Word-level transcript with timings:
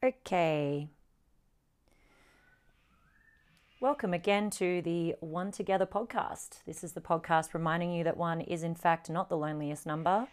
Okay. 0.00 0.90
Welcome 3.80 4.14
again 4.14 4.48
to 4.50 4.80
the 4.80 5.16
One 5.18 5.50
Together 5.50 5.86
podcast. 5.86 6.62
This 6.64 6.84
is 6.84 6.92
the 6.92 7.00
podcast 7.00 7.52
reminding 7.52 7.92
you 7.92 8.04
that 8.04 8.16
one 8.16 8.40
is, 8.40 8.62
in 8.62 8.76
fact, 8.76 9.10
not 9.10 9.28
the 9.28 9.36
loneliest 9.36 9.86
number. 9.86 10.28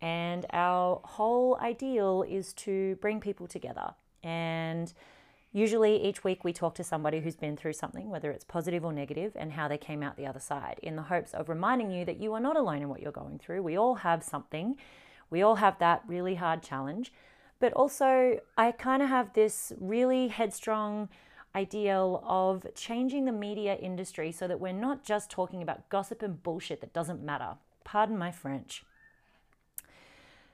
And 0.00 0.44
our 0.52 1.00
whole 1.04 1.56
ideal 1.62 2.24
is 2.28 2.52
to 2.54 2.96
bring 2.96 3.20
people 3.20 3.46
together. 3.46 3.94
And 4.24 4.92
usually 5.52 6.02
each 6.02 6.24
week 6.24 6.42
we 6.42 6.52
talk 6.52 6.74
to 6.74 6.82
somebody 6.82 7.20
who's 7.20 7.36
been 7.36 7.56
through 7.56 7.74
something, 7.74 8.10
whether 8.10 8.32
it's 8.32 8.44
positive 8.44 8.84
or 8.84 8.92
negative, 8.92 9.36
and 9.36 9.52
how 9.52 9.68
they 9.68 9.78
came 9.78 10.02
out 10.02 10.16
the 10.16 10.26
other 10.26 10.40
side, 10.40 10.80
in 10.82 10.96
the 10.96 11.02
hopes 11.02 11.32
of 11.32 11.48
reminding 11.48 11.92
you 11.92 12.04
that 12.06 12.18
you 12.18 12.32
are 12.32 12.40
not 12.40 12.56
alone 12.56 12.82
in 12.82 12.88
what 12.88 13.02
you're 13.02 13.12
going 13.12 13.38
through. 13.38 13.62
We 13.62 13.76
all 13.76 13.94
have 13.94 14.24
something, 14.24 14.74
we 15.30 15.42
all 15.42 15.56
have 15.56 15.78
that 15.78 16.02
really 16.08 16.34
hard 16.34 16.60
challenge. 16.64 17.12
But 17.58 17.72
also, 17.72 18.40
I 18.56 18.72
kind 18.72 19.02
of 19.02 19.08
have 19.08 19.32
this 19.32 19.72
really 19.80 20.28
headstrong 20.28 21.08
ideal 21.54 22.22
of 22.26 22.66
changing 22.74 23.24
the 23.24 23.32
media 23.32 23.76
industry 23.76 24.30
so 24.30 24.46
that 24.46 24.60
we're 24.60 24.72
not 24.72 25.02
just 25.02 25.30
talking 25.30 25.62
about 25.62 25.88
gossip 25.88 26.22
and 26.22 26.42
bullshit 26.42 26.82
that 26.82 26.92
doesn't 26.92 27.22
matter. 27.22 27.56
Pardon 27.82 28.18
my 28.18 28.30
French. 28.30 28.84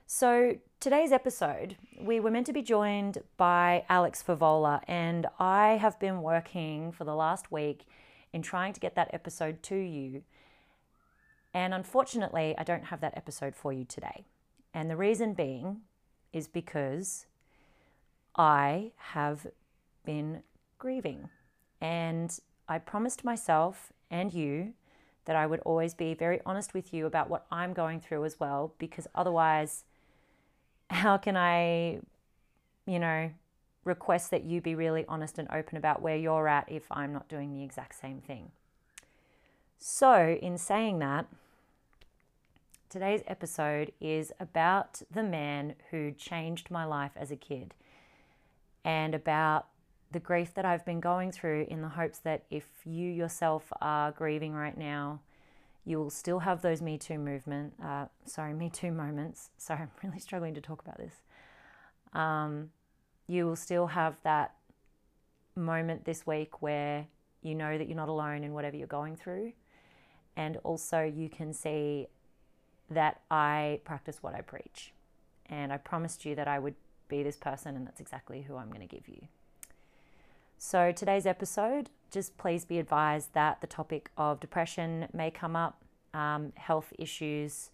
So, 0.06 0.56
today's 0.78 1.10
episode, 1.10 1.76
we 2.00 2.20
were 2.20 2.30
meant 2.30 2.46
to 2.46 2.52
be 2.52 2.62
joined 2.62 3.18
by 3.36 3.84
Alex 3.88 4.22
Fevola, 4.22 4.82
and 4.86 5.26
I 5.38 5.78
have 5.80 5.98
been 5.98 6.22
working 6.22 6.92
for 6.92 7.04
the 7.04 7.14
last 7.14 7.50
week 7.50 7.86
in 8.32 8.42
trying 8.42 8.74
to 8.74 8.80
get 8.80 8.94
that 8.94 9.10
episode 9.12 9.62
to 9.64 9.76
you. 9.76 10.22
And 11.54 11.74
unfortunately, 11.74 12.54
I 12.56 12.62
don't 12.62 12.84
have 12.84 13.00
that 13.00 13.16
episode 13.16 13.56
for 13.56 13.72
you 13.72 13.84
today. 13.84 14.26
And 14.74 14.90
the 14.90 14.96
reason 14.96 15.34
being 15.34 15.80
is 16.32 16.48
because 16.48 17.26
I 18.36 18.92
have 18.96 19.46
been 20.04 20.42
grieving. 20.78 21.28
And 21.80 22.36
I 22.68 22.78
promised 22.78 23.24
myself 23.24 23.92
and 24.10 24.32
you 24.32 24.74
that 25.24 25.36
I 25.36 25.46
would 25.46 25.60
always 25.60 25.94
be 25.94 26.14
very 26.14 26.40
honest 26.44 26.74
with 26.74 26.92
you 26.92 27.06
about 27.06 27.30
what 27.30 27.46
I'm 27.50 27.72
going 27.72 28.00
through 28.00 28.24
as 28.24 28.40
well, 28.40 28.74
because 28.78 29.06
otherwise, 29.14 29.84
how 30.90 31.16
can 31.16 31.36
I, 31.36 32.00
you 32.86 32.98
know, 32.98 33.30
request 33.84 34.30
that 34.30 34.44
you 34.44 34.60
be 34.60 34.74
really 34.74 35.04
honest 35.08 35.38
and 35.38 35.48
open 35.52 35.76
about 35.76 36.02
where 36.02 36.16
you're 36.16 36.48
at 36.48 36.70
if 36.70 36.84
I'm 36.90 37.12
not 37.12 37.28
doing 37.28 37.52
the 37.52 37.62
exact 37.62 38.00
same 38.00 38.20
thing? 38.20 38.50
So, 39.78 40.38
in 40.40 40.58
saying 40.58 40.98
that, 41.00 41.26
Today's 42.92 43.22
episode 43.26 43.90
is 44.02 44.34
about 44.38 45.00
the 45.10 45.22
man 45.22 45.76
who 45.90 46.10
changed 46.10 46.70
my 46.70 46.84
life 46.84 47.12
as 47.16 47.30
a 47.30 47.36
kid 47.36 47.72
and 48.84 49.14
about 49.14 49.68
the 50.10 50.20
grief 50.20 50.52
that 50.52 50.66
I've 50.66 50.84
been 50.84 51.00
going 51.00 51.32
through 51.32 51.68
in 51.70 51.80
the 51.80 51.88
hopes 51.88 52.18
that 52.18 52.44
if 52.50 52.66
you 52.84 53.08
yourself 53.08 53.72
are 53.80 54.12
grieving 54.12 54.52
right 54.52 54.76
now, 54.76 55.20
you 55.86 55.96
will 55.96 56.10
still 56.10 56.40
have 56.40 56.60
those 56.60 56.82
Me 56.82 56.98
Too 56.98 57.16
movement, 57.16 57.72
uh, 57.82 58.08
sorry, 58.26 58.52
Me 58.52 58.68
Too 58.68 58.92
moments. 58.92 59.48
Sorry, 59.56 59.80
I'm 59.80 59.90
really 60.02 60.18
struggling 60.18 60.52
to 60.52 60.60
talk 60.60 60.82
about 60.82 60.98
this. 60.98 61.14
Um, 62.12 62.72
you 63.26 63.46
will 63.46 63.56
still 63.56 63.86
have 63.86 64.16
that 64.22 64.54
moment 65.56 66.04
this 66.04 66.26
week 66.26 66.60
where 66.60 67.06
you 67.40 67.54
know 67.54 67.78
that 67.78 67.88
you're 67.88 67.96
not 67.96 68.10
alone 68.10 68.44
in 68.44 68.52
whatever 68.52 68.76
you're 68.76 68.86
going 68.86 69.16
through. 69.16 69.54
And 70.36 70.58
also, 70.58 71.02
you 71.02 71.30
can 71.30 71.54
see 71.54 72.08
that 72.94 73.20
I 73.30 73.80
practice 73.84 74.22
what 74.22 74.34
I 74.34 74.40
preach. 74.40 74.92
And 75.46 75.72
I 75.72 75.76
promised 75.76 76.24
you 76.24 76.34
that 76.34 76.48
I 76.48 76.58
would 76.58 76.74
be 77.08 77.22
this 77.22 77.36
person, 77.36 77.76
and 77.76 77.86
that's 77.86 78.00
exactly 78.00 78.42
who 78.42 78.56
I'm 78.56 78.68
going 78.68 78.86
to 78.86 78.94
give 78.94 79.08
you. 79.08 79.28
So, 80.58 80.92
today's 80.92 81.26
episode, 81.26 81.90
just 82.10 82.38
please 82.38 82.64
be 82.64 82.78
advised 82.78 83.34
that 83.34 83.60
the 83.60 83.66
topic 83.66 84.10
of 84.16 84.38
depression 84.38 85.08
may 85.12 85.30
come 85.30 85.56
up, 85.56 85.82
um, 86.14 86.52
health 86.56 86.92
issues, 86.98 87.70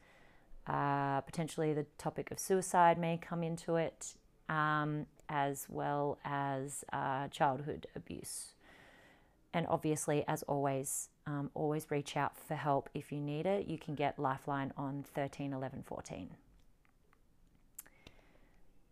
uh, 0.67 1.21
potentially 1.23 1.73
the 1.73 1.87
topic 1.99 2.31
of 2.31 2.39
suicide 2.39 2.99
may 2.99 3.19
come 3.19 3.43
into 3.43 3.77
it, 3.77 4.15
um, 4.49 5.07
as 5.29 5.67
well 5.69 6.19
as 6.25 6.85
uh, 6.93 7.29
childhood 7.29 7.87
abuse. 7.95 8.53
And 9.53 9.67
obviously, 9.69 10.25
as 10.29 10.43
always, 10.45 11.09
um, 11.29 11.51
always 11.53 11.91
reach 11.91 12.17
out 12.17 12.33
for 12.39 12.55
help 12.55 12.89
if 12.95 13.13
you 13.13 13.21
need 13.21 13.45
it. 13.45 13.67
You 13.67 13.77
can 13.77 13.95
get 13.95 14.19
Lifeline 14.19 14.73
on 14.79 15.05
13 15.15 15.53
11 15.53 15.85
14. 15.87 16.31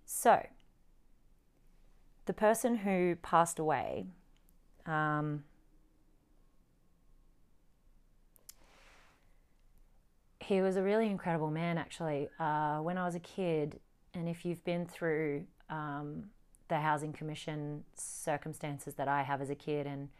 So, 0.05 0.47
the 2.27 2.35
person 2.35 2.77
who 2.77 3.17
passed 3.23 3.59
away, 3.59 4.05
um, 4.85 5.45
he 10.41 10.61
was 10.61 10.77
a 10.77 10.83
really 10.83 11.07
incredible 11.07 11.51
man, 11.51 11.79
actually. 11.79 12.29
Uh, 12.39 12.79
when 12.81 12.99
I 12.99 13.07
was 13.07 13.15
a 13.15 13.21
kid, 13.21 13.81
and 14.13 14.29
if 14.29 14.45
you've 14.45 14.63
been 14.65 14.85
through 14.85 15.47
um, 15.71 16.25
the 16.69 16.77
Housing 16.77 17.15
Commission 17.15 17.83
circumstances 17.95 18.95
that 18.95 19.09
I 19.09 19.23
have 19.23 19.41
as 19.41 19.49
a 19.49 19.55
kid, 19.55 19.87
and 19.87 20.11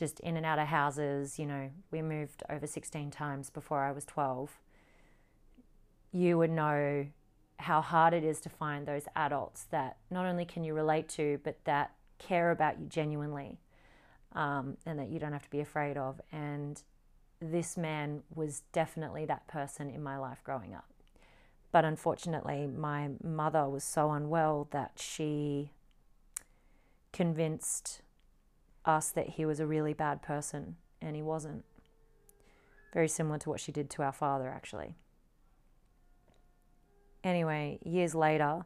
just 0.00 0.18
in 0.20 0.36
and 0.36 0.46
out 0.46 0.58
of 0.58 0.66
houses. 0.66 1.38
You 1.38 1.46
know, 1.46 1.70
we 1.92 2.02
moved 2.02 2.42
over 2.48 2.66
16 2.66 3.10
times 3.12 3.50
before 3.50 3.84
I 3.84 3.92
was 3.92 4.04
12. 4.06 4.58
You 6.10 6.38
would 6.38 6.50
know 6.50 7.06
how 7.58 7.82
hard 7.82 8.14
it 8.14 8.24
is 8.24 8.40
to 8.40 8.48
find 8.48 8.86
those 8.86 9.04
adults 9.14 9.66
that 9.70 9.98
not 10.10 10.24
only 10.24 10.46
can 10.46 10.64
you 10.64 10.72
relate 10.74 11.08
to, 11.10 11.38
but 11.44 11.62
that 11.66 11.92
care 12.18 12.50
about 12.50 12.80
you 12.80 12.86
genuinely 12.86 13.60
um, 14.34 14.78
and 14.86 14.98
that 14.98 15.10
you 15.10 15.20
don't 15.20 15.32
have 15.32 15.42
to 15.42 15.50
be 15.50 15.60
afraid 15.60 15.98
of. 15.98 16.20
And 16.32 16.82
this 17.38 17.76
man 17.76 18.22
was 18.34 18.62
definitely 18.72 19.26
that 19.26 19.46
person 19.46 19.90
in 19.90 20.02
my 20.02 20.16
life 20.16 20.38
growing 20.42 20.74
up. 20.74 20.86
But 21.72 21.84
unfortunately, 21.84 22.66
my 22.66 23.10
mother 23.22 23.68
was 23.68 23.84
so 23.84 24.10
unwell 24.10 24.66
that 24.72 24.92
she 24.96 25.72
convinced 27.12 28.00
us 28.84 29.10
that 29.10 29.30
he 29.30 29.44
was 29.44 29.60
a 29.60 29.66
really 29.66 29.92
bad 29.92 30.22
person, 30.22 30.76
and 31.00 31.16
he 31.16 31.22
wasn't. 31.22 31.64
Very 32.92 33.08
similar 33.08 33.38
to 33.38 33.50
what 33.50 33.60
she 33.60 33.70
did 33.70 33.88
to 33.90 34.02
our 34.02 34.12
father, 34.12 34.48
actually. 34.48 34.94
Anyway, 37.22 37.78
years 37.84 38.14
later, 38.14 38.64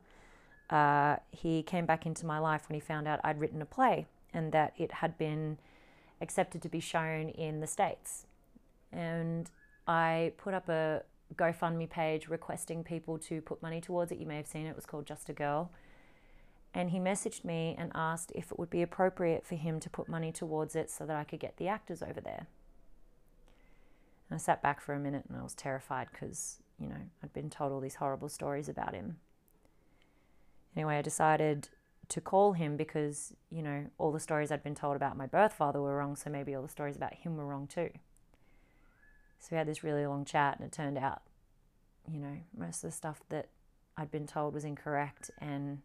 uh, 0.71 1.17
he 1.31 1.63
came 1.63 1.85
back 1.85 2.07
into 2.07 2.25
my 2.25 2.39
life 2.39 2.69
when 2.69 2.75
he 2.75 2.81
found 2.81 3.07
out 3.07 3.21
I'd 3.23 3.41
written 3.41 3.61
a 3.61 3.67
play 3.67 4.07
and 4.33 4.53
that 4.53 4.73
it 4.77 4.93
had 4.93 5.19
been 5.19 5.59
accepted 6.21 6.63
to 6.63 6.69
be 6.69 6.81
shown 6.81 7.29
in 7.29 7.61
the 7.61 7.67
States. 7.67 8.27
And 8.93 9.51
I 9.87 10.33
put 10.39 10.55
up 10.55 10.69
a 10.69 11.03
GoFundMe 11.35 11.91
page 11.91 12.29
requesting 12.29 12.85
people 12.85 13.19
to 13.19 13.41
put 13.41 13.61
money 13.61 13.81
towards 13.81 14.13
it. 14.13 14.19
You 14.19 14.27
may 14.27 14.37
have 14.37 14.47
seen 14.47 14.67
it, 14.67 14.71
it 14.71 14.77
was 14.77 14.87
called 14.87 15.07
Just 15.07 15.29
a 15.29 15.33
Girl 15.33 15.71
and 16.75 16.91
he 16.91 16.99
messaged 16.99 17.45
me 17.45 17.77
and 17.79 17.93
asked 17.95 18.33
if 18.35 18.51
it 18.51 18.59
would 18.59 18.69
be 18.69 18.83
appropriate 18.83 19.47
for 19.47 19.55
him 19.55 19.79
to 19.79 19.89
put 19.89 20.09
money 20.09 20.33
towards 20.33 20.75
it 20.75 20.91
so 20.91 21.07
that 21.07 21.17
I 21.17 21.23
could 21.23 21.39
get 21.39 21.57
the 21.57 21.69
actors 21.69 22.03
over 22.03 22.21
there. 22.21 22.49
And 24.29 24.35
I 24.35 24.39
sat 24.39 24.61
back 24.61 24.81
for 24.81 24.93
a 24.93 24.99
minute 24.99 25.25
and 25.29 25.39
I 25.39 25.43
was 25.43 25.55
terrified 25.55 26.09
because, 26.11 26.59
you 26.81 26.89
know, 26.89 26.97
I'd 27.23 27.33
been 27.33 27.49
told 27.49 27.71
all 27.71 27.81
these 27.81 27.95
horrible 27.95 28.29
stories 28.29 28.69
about 28.69 28.93
him. 28.93 29.19
Anyway, 30.75 30.97
I 30.97 31.03
decided 31.03 31.69
to 32.09 32.21
call 32.21 32.55
him 32.55 32.77
because, 32.77 33.33
you 33.51 33.63
know, 33.63 33.87
all 33.97 34.11
the 34.11 34.19
stories 34.19 34.51
I'd 34.51 34.65
been 34.65 34.75
told 34.75 34.97
about 34.97 35.17
my 35.17 35.27
birth 35.27 35.53
father 35.53 35.81
were 35.81 35.97
wrong, 35.97 36.17
so 36.17 36.29
maybe 36.29 36.55
all 36.55 36.63
the 36.63 36.69
stories 36.69 36.97
about 36.97 37.15
him 37.15 37.37
were 37.37 37.47
wrong 37.47 37.69
too. 37.69 37.91
So 39.39 39.49
we 39.53 39.59
had 39.59 39.69
this 39.69 39.85
really 39.85 40.07
long 40.07 40.25
chat, 40.25 40.59
and 40.59 40.67
it 40.67 40.73
turned 40.73 40.99
out, 40.99 41.23
you 42.11 42.19
know, 42.19 42.39
most 42.57 42.83
of 42.83 42.91
the 42.91 42.97
stuff 42.97 43.21
that 43.29 43.49
I'd 43.97 44.11
been 44.11 44.27
told 44.27 44.55
was 44.55 44.65
incorrect 44.65 45.31
and 45.39 45.83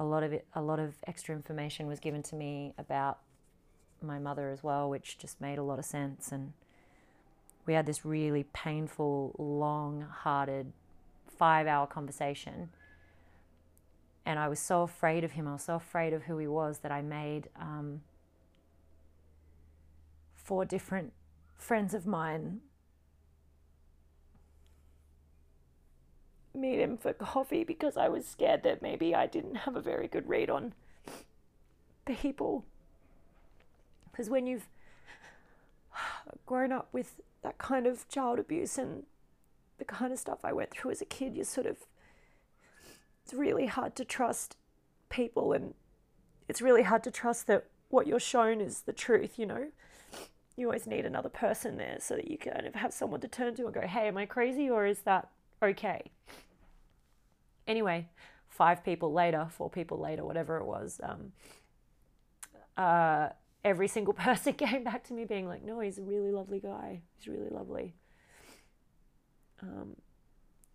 a 0.00 0.04
lot 0.04 0.22
of 0.22 0.32
it, 0.32 0.46
a 0.54 0.62
lot 0.62 0.80
of 0.80 0.94
extra 1.06 1.36
information 1.36 1.86
was 1.86 2.00
given 2.00 2.22
to 2.22 2.34
me 2.34 2.72
about 2.78 3.18
my 4.02 4.18
mother 4.18 4.48
as 4.48 4.62
well, 4.62 4.88
which 4.88 5.18
just 5.18 5.38
made 5.42 5.58
a 5.58 5.62
lot 5.62 5.78
of 5.78 5.84
sense. 5.84 6.32
And 6.32 6.54
we 7.66 7.74
had 7.74 7.84
this 7.84 8.02
really 8.02 8.44
painful, 8.54 9.36
long-hearted, 9.38 10.72
five-hour 11.28 11.86
conversation. 11.86 12.70
And 14.24 14.38
I 14.38 14.48
was 14.48 14.58
so 14.58 14.82
afraid 14.82 15.22
of 15.22 15.32
him. 15.32 15.46
I 15.46 15.52
was 15.52 15.64
so 15.64 15.74
afraid 15.74 16.14
of 16.14 16.22
who 16.22 16.38
he 16.38 16.46
was 16.46 16.78
that 16.78 16.90
I 16.90 17.02
made 17.02 17.50
um, 17.60 18.00
four 20.34 20.64
different 20.64 21.12
friends 21.58 21.92
of 21.92 22.06
mine 22.06 22.60
meet 26.54 26.80
him 26.80 26.96
for 26.96 27.12
coffee 27.12 27.64
because 27.64 27.96
I 27.96 28.08
was 28.08 28.26
scared 28.26 28.62
that 28.64 28.82
maybe 28.82 29.14
I 29.14 29.26
didn't 29.26 29.56
have 29.56 29.76
a 29.76 29.80
very 29.80 30.08
good 30.08 30.28
read 30.28 30.50
on 30.50 30.74
people. 32.04 32.64
Because 34.10 34.28
when 34.28 34.46
you've 34.46 34.68
grown 36.46 36.72
up 36.72 36.88
with 36.92 37.20
that 37.42 37.58
kind 37.58 37.86
of 37.86 38.08
child 38.08 38.38
abuse 38.38 38.76
and 38.78 39.04
the 39.78 39.84
kind 39.84 40.12
of 40.12 40.18
stuff 40.18 40.40
I 40.44 40.52
went 40.52 40.70
through 40.70 40.90
as 40.90 41.00
a 41.00 41.06
kid, 41.06 41.36
you 41.36 41.44
sort 41.44 41.66
of, 41.66 41.78
it's 43.24 43.32
really 43.32 43.66
hard 43.66 43.94
to 43.96 44.04
trust 44.04 44.56
people, 45.08 45.52
and 45.52 45.74
it's 46.48 46.60
really 46.60 46.82
hard 46.82 47.02
to 47.04 47.10
trust 47.10 47.46
that 47.46 47.66
what 47.88 48.06
you're 48.06 48.20
shown 48.20 48.60
is 48.60 48.82
the 48.82 48.92
truth, 48.92 49.38
you 49.38 49.46
know? 49.46 49.68
You 50.56 50.66
always 50.66 50.86
need 50.86 51.06
another 51.06 51.28
person 51.28 51.78
there 51.78 51.96
so 52.00 52.16
that 52.16 52.30
you 52.30 52.36
kind 52.36 52.66
of 52.66 52.74
have 52.74 52.92
someone 52.92 53.20
to 53.20 53.28
turn 53.28 53.54
to 53.56 53.64
and 53.64 53.74
go, 53.74 53.80
hey, 53.80 54.08
am 54.08 54.18
I 54.18 54.26
crazy 54.26 54.68
or 54.68 54.84
is 54.84 55.00
that 55.00 55.28
okay? 55.62 56.10
Anyway, 57.66 58.08
five 58.48 58.84
people 58.84 59.12
later, 59.12 59.46
four 59.50 59.70
people 59.70 59.98
later, 59.98 60.24
whatever 60.24 60.58
it 60.58 60.64
was, 60.64 61.00
um, 61.02 61.32
uh, 62.76 63.28
every 63.64 63.88
single 63.88 64.14
person 64.26 64.52
came 64.54 64.84
back 64.84 65.04
to 65.04 65.14
me 65.14 65.24
being 65.24 65.46
like, 65.46 65.62
no, 65.62 65.80
he's 65.80 65.98
a 65.98 66.02
really 66.02 66.32
lovely 66.32 66.60
guy. 66.60 67.00
He's 67.18 67.28
really 67.28 67.50
lovely. 67.50 67.94
Um, 69.62 69.96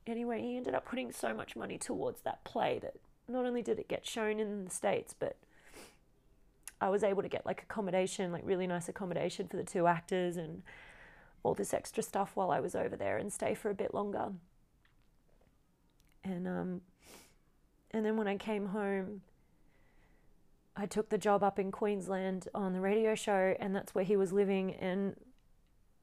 anyway, 0.05 0.41
he 0.41 0.57
ended 0.57 0.75
up 0.75 0.85
putting 0.85 1.11
so 1.11 1.33
much 1.33 1.55
money 1.55 1.77
towards 1.77 2.21
that 2.21 2.43
play 2.43 2.79
that 2.81 2.93
not 3.27 3.45
only 3.45 3.61
did 3.61 3.79
it 3.79 3.87
get 3.87 4.05
shown 4.05 4.39
in 4.39 4.65
the 4.65 4.71
States, 4.71 5.15
but 5.17 5.35
I 6.79 6.89
was 6.89 7.03
able 7.03 7.23
to 7.23 7.29
get 7.29 7.45
like 7.45 7.63
accommodation, 7.63 8.31
like 8.31 8.43
really 8.45 8.67
nice 8.67 8.87
accommodation 8.87 9.47
for 9.47 9.57
the 9.57 9.63
two 9.63 9.87
actors 9.87 10.37
and 10.37 10.61
all 11.43 11.53
this 11.53 11.73
extra 11.73 12.03
stuff 12.03 12.31
while 12.35 12.51
I 12.51 12.59
was 12.59 12.75
over 12.75 12.95
there 12.95 13.17
and 13.17 13.31
stay 13.31 13.55
for 13.55 13.69
a 13.69 13.75
bit 13.75 13.93
longer. 13.93 14.33
And 16.25 16.47
um 16.47 16.81
and 17.91 18.05
then 18.05 18.17
when 18.17 18.27
I 18.27 18.35
came 18.35 18.67
home 18.67 19.21
I 20.75 20.85
took 20.85 21.07
the 21.07 21.17
job 21.17 21.41
up 21.41 21.57
in 21.57 21.71
Queensland 21.71 22.49
on 22.53 22.73
the 22.73 22.81
radio 22.81 23.15
show 23.15 23.55
and 23.59 23.73
that's 23.73 23.95
where 23.95 24.03
he 24.03 24.17
was 24.17 24.33
living 24.33 24.73
and 24.73 25.15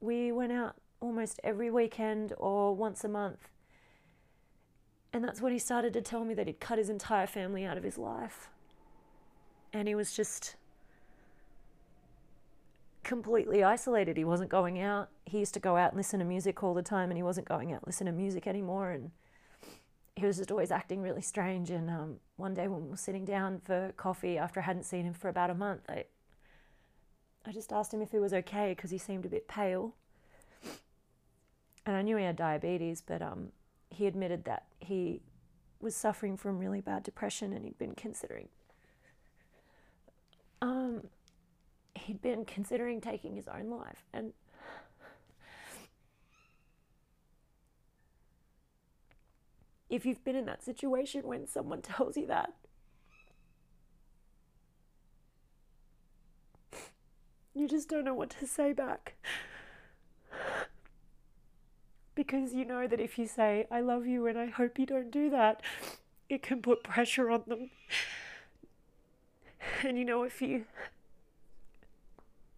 we 0.00 0.32
went 0.32 0.52
out 0.52 0.76
almost 1.00 1.40
every 1.44 1.70
weekend 1.70 2.32
or 2.38 2.74
once 2.74 3.04
a 3.04 3.08
month. 3.08 3.48
And 5.12 5.22
that's 5.22 5.42
when 5.42 5.52
he 5.52 5.58
started 5.58 5.92
to 5.92 6.00
tell 6.00 6.24
me 6.24 6.32
that 6.34 6.46
he'd 6.46 6.60
cut 6.60 6.78
his 6.78 6.88
entire 6.88 7.26
family 7.26 7.64
out 7.64 7.76
of 7.76 7.82
his 7.82 7.98
life. 7.98 8.48
And 9.72 9.86
he 9.86 9.94
was 9.94 10.14
just 10.14 10.56
completely 13.04 13.62
isolated. 13.62 14.16
He 14.16 14.24
wasn't 14.24 14.48
going 14.48 14.80
out. 14.80 15.10
He 15.26 15.38
used 15.38 15.54
to 15.54 15.60
go 15.60 15.76
out 15.76 15.90
and 15.90 15.98
listen 15.98 16.18
to 16.20 16.24
music 16.24 16.62
all 16.62 16.72
the 16.72 16.82
time, 16.82 17.10
and 17.10 17.18
he 17.18 17.22
wasn't 17.22 17.48
going 17.48 17.72
out 17.72 17.80
and 17.80 17.86
listen 17.86 18.06
to 18.06 18.12
music 18.12 18.46
anymore. 18.46 18.90
And 18.90 19.10
he 20.16 20.26
was 20.26 20.36
just 20.36 20.50
always 20.50 20.70
acting 20.70 21.00
really 21.00 21.22
strange. 21.22 21.70
And 21.70 21.88
um, 21.90 22.16
one 22.36 22.54
day 22.54 22.68
when 22.68 22.82
we 22.84 22.90
were 22.90 22.96
sitting 22.96 23.24
down 23.24 23.60
for 23.64 23.92
coffee 23.96 24.38
after 24.38 24.60
I 24.60 24.64
hadn't 24.64 24.84
seen 24.84 25.04
him 25.04 25.14
for 25.14 25.28
about 25.28 25.50
a 25.50 25.54
month, 25.54 25.82
I, 25.88 26.04
I 27.46 27.52
just 27.52 27.72
asked 27.72 27.92
him 27.92 28.02
if 28.02 28.10
he 28.12 28.18
was 28.18 28.32
okay 28.32 28.74
because 28.74 28.90
he 28.90 28.98
seemed 28.98 29.24
a 29.24 29.28
bit 29.28 29.48
pale. 29.48 29.94
And 31.84 31.96
I 31.96 32.02
knew 32.02 32.16
he 32.16 32.24
had 32.24 32.36
diabetes, 32.36 33.02
but 33.04 33.22
um, 33.22 33.48
he 33.90 34.06
admitted 34.06 34.44
that 34.44 34.66
he 34.78 35.20
was 35.80 35.96
suffering 35.96 36.36
from 36.36 36.58
really 36.58 36.80
bad 36.80 37.02
depression 37.02 37.52
and 37.52 37.64
he'd 37.64 37.78
been 37.78 37.94
considering 37.94 38.48
um, 40.62 41.02
he'd 41.94 42.22
been 42.22 42.44
considering 42.44 43.00
taking 43.00 43.34
his 43.34 43.48
own 43.48 43.68
life. 43.68 44.04
And 44.14 44.32
if 49.92 50.06
you've 50.06 50.24
been 50.24 50.34
in 50.34 50.46
that 50.46 50.64
situation 50.64 51.22
when 51.24 51.46
someone 51.46 51.82
tells 51.82 52.16
you 52.16 52.26
that, 52.26 52.54
you 57.54 57.68
just 57.68 57.90
don't 57.90 58.04
know 58.04 58.14
what 58.14 58.30
to 58.30 58.46
say 58.46 58.72
back. 58.72 59.14
Because 62.14 62.54
you 62.54 62.64
know 62.64 62.86
that 62.86 63.00
if 63.00 63.18
you 63.18 63.26
say, 63.26 63.66
I 63.70 63.80
love 63.80 64.06
you 64.06 64.26
and 64.26 64.38
I 64.38 64.46
hope 64.46 64.78
you 64.78 64.86
don't 64.86 65.10
do 65.10 65.28
that, 65.30 65.60
it 66.28 66.42
can 66.42 66.62
put 66.62 66.82
pressure 66.82 67.30
on 67.30 67.42
them. 67.46 67.70
And 69.82 69.98
you 69.98 70.04
know, 70.04 70.22
if 70.22 70.40
you 70.40 70.64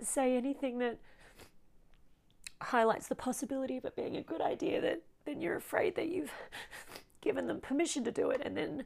say 0.01 0.37
anything 0.37 0.79
that 0.79 0.99
highlights 2.61 3.09
the 3.09 3.15
possibility 3.15 3.77
of 3.77 3.85
it 3.85 3.97
being 3.97 4.17
a 4.17 4.23
good 4.23 4.41
idea, 4.41 4.81
that 4.81 5.03
then 5.25 5.41
you're 5.41 5.57
afraid 5.57 5.97
that 5.97 6.09
you've 6.09 6.33
given 7.25 7.47
them 7.47 7.61
permission 7.61 8.05
to 8.05 8.13
do 8.13 8.31
it, 8.31 8.41
and 8.45 8.57
then 8.57 8.85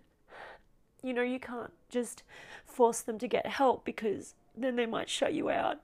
you 1.02 1.12
know 1.12 1.22
you 1.22 1.40
can't 1.40 1.72
just 1.90 2.22
force 2.64 3.00
them 3.00 3.18
to 3.18 3.28
get 3.28 3.46
help 3.46 3.84
because 3.84 4.34
then 4.56 4.76
they 4.76 4.86
might 4.86 5.10
shut 5.10 5.34
you 5.34 5.50
out. 5.50 5.80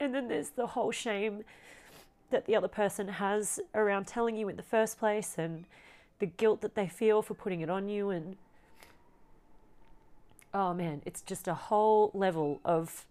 And 0.00 0.14
then 0.14 0.28
there's 0.28 0.50
the 0.50 0.68
whole 0.68 0.90
shame 0.90 1.44
that 2.30 2.46
the 2.46 2.56
other 2.56 2.68
person 2.68 3.08
has 3.08 3.60
around 3.74 4.06
telling 4.06 4.36
you 4.36 4.48
in 4.48 4.56
the 4.56 4.62
first 4.62 4.98
place 4.98 5.36
and 5.38 5.64
the 6.18 6.26
guilt 6.26 6.60
that 6.60 6.74
they 6.74 6.86
feel 6.86 7.22
for 7.22 7.34
putting 7.34 7.60
it 7.60 7.70
on 7.70 7.88
you 7.88 8.10
and 8.10 8.36
oh 10.54 10.74
man, 10.74 11.02
it's 11.04 11.22
just 11.22 11.48
a 11.48 11.54
whole 11.54 12.10
level 12.14 12.60
of 12.64 13.06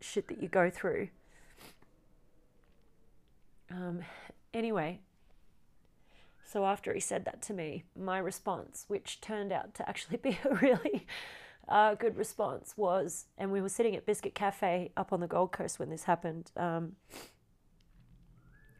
shit 0.00 0.28
that 0.28 0.42
you 0.42 0.48
go 0.48 0.70
through. 0.70 1.08
Um, 3.70 4.00
anyway, 4.52 5.00
so 6.50 6.64
after 6.64 6.92
he 6.92 6.98
said 6.98 7.24
that 7.26 7.42
to 7.42 7.54
me, 7.54 7.84
my 7.96 8.18
response, 8.18 8.84
which 8.88 9.20
turned 9.20 9.52
out 9.52 9.72
to 9.74 9.88
actually 9.88 10.16
be 10.22 10.36
a 10.44 10.54
really 10.56 11.06
uh, 11.68 11.94
good 11.94 12.16
response, 12.16 12.74
was, 12.76 13.26
and 13.38 13.52
we 13.52 13.60
were 13.60 13.68
sitting 13.68 13.94
at 13.94 14.04
Biscuit 14.04 14.34
Cafe 14.34 14.90
up 14.96 15.12
on 15.12 15.20
the 15.20 15.28
Gold 15.28 15.52
Coast 15.52 15.78
when 15.78 15.90
this 15.90 16.04
happened. 16.04 16.50
Um, 16.56 16.96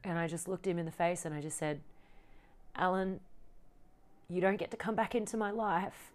and 0.03 0.19
I 0.19 0.27
just 0.27 0.49
looked 0.49 0.67
him 0.67 0.79
in 0.79 0.85
the 0.85 0.91
face 0.91 1.25
and 1.25 1.33
I 1.33 1.41
just 1.41 1.59
said, 1.59 1.81
Alan, 2.75 3.21
you 4.29 4.41
don't 4.41 4.57
get 4.57 4.73
to 4.73 4.77
come 4.77 4.97
back 4.97 5.15
into 5.15 5.37
my 5.37 5.53
life 5.53 6.11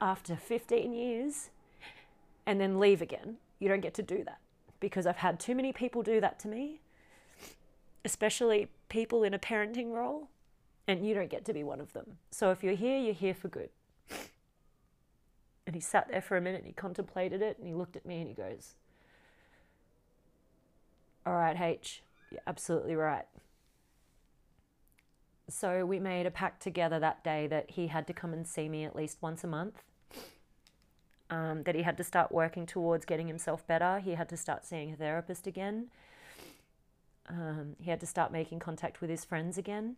after 0.00 0.34
15 0.34 0.92
years 0.92 1.50
and 2.46 2.60
then 2.60 2.80
leave 2.80 3.00
again. 3.00 3.36
You 3.60 3.68
don't 3.68 3.80
get 3.80 3.94
to 3.94 4.02
do 4.02 4.24
that 4.24 4.40
because 4.80 5.06
I've 5.06 5.18
had 5.18 5.38
too 5.38 5.54
many 5.54 5.72
people 5.72 6.02
do 6.02 6.20
that 6.20 6.40
to 6.40 6.48
me, 6.48 6.80
especially 8.04 8.68
people 8.88 9.22
in 9.22 9.34
a 9.34 9.38
parenting 9.38 9.92
role, 9.92 10.28
and 10.90 11.06
you 11.06 11.14
don't 11.14 11.30
get 11.30 11.44
to 11.46 11.52
be 11.52 11.62
one 11.62 11.80
of 11.80 11.92
them. 11.92 12.18
So 12.30 12.50
if 12.50 12.62
you're 12.62 12.74
here, 12.74 12.98
you're 12.98 13.14
here 13.14 13.34
for 13.34 13.48
good. 13.48 13.70
And 15.66 15.74
he 15.74 15.80
sat 15.80 16.08
there 16.10 16.20
for 16.20 16.36
a 16.36 16.40
minute 16.40 16.58
and 16.58 16.66
he 16.66 16.72
contemplated 16.72 17.42
it 17.42 17.58
and 17.58 17.66
he 17.66 17.74
looked 17.74 17.96
at 17.96 18.04
me 18.04 18.18
and 18.18 18.28
he 18.28 18.34
goes, 18.34 18.74
All 21.24 21.34
right, 21.34 21.58
H, 21.60 22.02
you're 22.30 22.40
absolutely 22.46 22.96
right. 22.96 23.26
So 25.48 25.84
we 25.84 25.98
made 26.00 26.26
a 26.26 26.30
pact 26.30 26.62
together 26.62 26.98
that 26.98 27.22
day 27.22 27.46
that 27.46 27.72
he 27.72 27.88
had 27.88 28.06
to 28.06 28.12
come 28.12 28.32
and 28.32 28.46
see 28.46 28.68
me 28.68 28.84
at 28.84 28.96
least 28.96 29.18
once 29.20 29.44
a 29.44 29.46
month 29.46 29.82
um, 31.30 31.62
that 31.64 31.74
he 31.74 31.82
had 31.82 31.96
to 31.98 32.04
start 32.04 32.32
working 32.32 32.66
towards 32.66 33.04
getting 33.04 33.28
himself 33.28 33.66
better. 33.66 34.00
He 34.00 34.12
had 34.12 34.28
to 34.30 34.36
start 34.36 34.64
seeing 34.64 34.92
a 34.92 34.96
therapist 34.96 35.46
again. 35.46 35.86
Um, 37.28 37.76
he 37.80 37.90
had 37.90 38.00
to 38.00 38.06
start 38.06 38.32
making 38.32 38.58
contact 38.58 39.00
with 39.00 39.10
his 39.10 39.24
friends 39.24 39.56
again. 39.56 39.96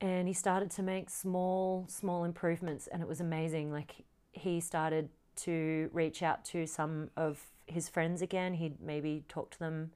And 0.00 0.26
he 0.26 0.34
started 0.34 0.70
to 0.72 0.82
make 0.82 1.10
small, 1.10 1.86
small 1.88 2.24
improvements, 2.24 2.86
and 2.86 3.02
it 3.02 3.08
was 3.08 3.20
amazing. 3.20 3.70
Like, 3.70 4.04
he 4.32 4.60
started 4.60 5.10
to 5.36 5.90
reach 5.92 6.22
out 6.22 6.44
to 6.46 6.66
some 6.66 7.10
of 7.16 7.44
his 7.66 7.88
friends 7.88 8.22
again. 8.22 8.54
He'd 8.54 8.80
maybe 8.80 9.24
talk 9.28 9.50
to 9.50 9.58
them 9.58 9.90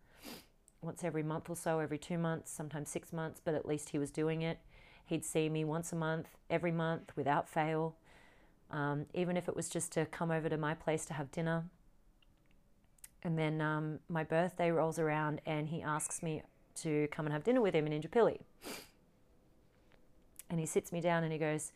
once 0.83 1.03
every 1.03 1.23
month 1.23 1.49
or 1.49 1.57
so, 1.57 1.79
every 1.79 1.97
two 1.99 2.19
months, 2.19 2.53
sometimes 2.53 2.91
six 2.91 3.13
months, 3.13 3.41
but 3.43 3.55
at 3.55 3.67
least 3.67 3.91
he 3.91 3.99
was 3.99 4.11
doing 4.11 4.43
it. 4.43 4.59
He'd 5.07 5.25
see 5.25 5.49
me 5.49 5.65
once 5.65 5.93
a 5.93 5.97
month, 5.97 6.29
every 6.51 6.73
month, 6.73 7.13
without 7.17 7.49
fail 7.49 7.97
um, 8.75 9.07
even 9.15 9.37
if 9.37 9.49
it 9.49 9.55
was 9.55 9.69
just 9.69 9.93
to 9.93 10.05
come 10.07 10.31
over 10.31 10.49
to 10.49 10.57
my 10.57 10.75
place 10.75 11.05
to 11.07 11.15
have 11.15 11.31
dinner. 11.31 11.65
And 13.23 13.39
then 13.39 13.61
um, 13.61 14.01
my 14.09 14.25
birthday 14.25 14.71
rolls 14.71 14.99
around 14.99 15.41
and 15.47 15.69
he 15.69 15.81
asks 15.81 16.23
me 16.23 16.43
to 16.83 17.09
come 17.13 17.27
and 17.27 17.33
have 17.33 17.45
dinner 17.45 17.63
with 17.63 17.75
him 17.75 17.87
in 17.87 18.03
Indooroopilly. 18.03 18.41
And 20.51 20.61
he 20.61 20.67
sits 20.67 20.93
me 20.93 21.01
down 21.01 21.25
and 21.25 21.33
he 21.33 21.39
goes, 21.39 21.73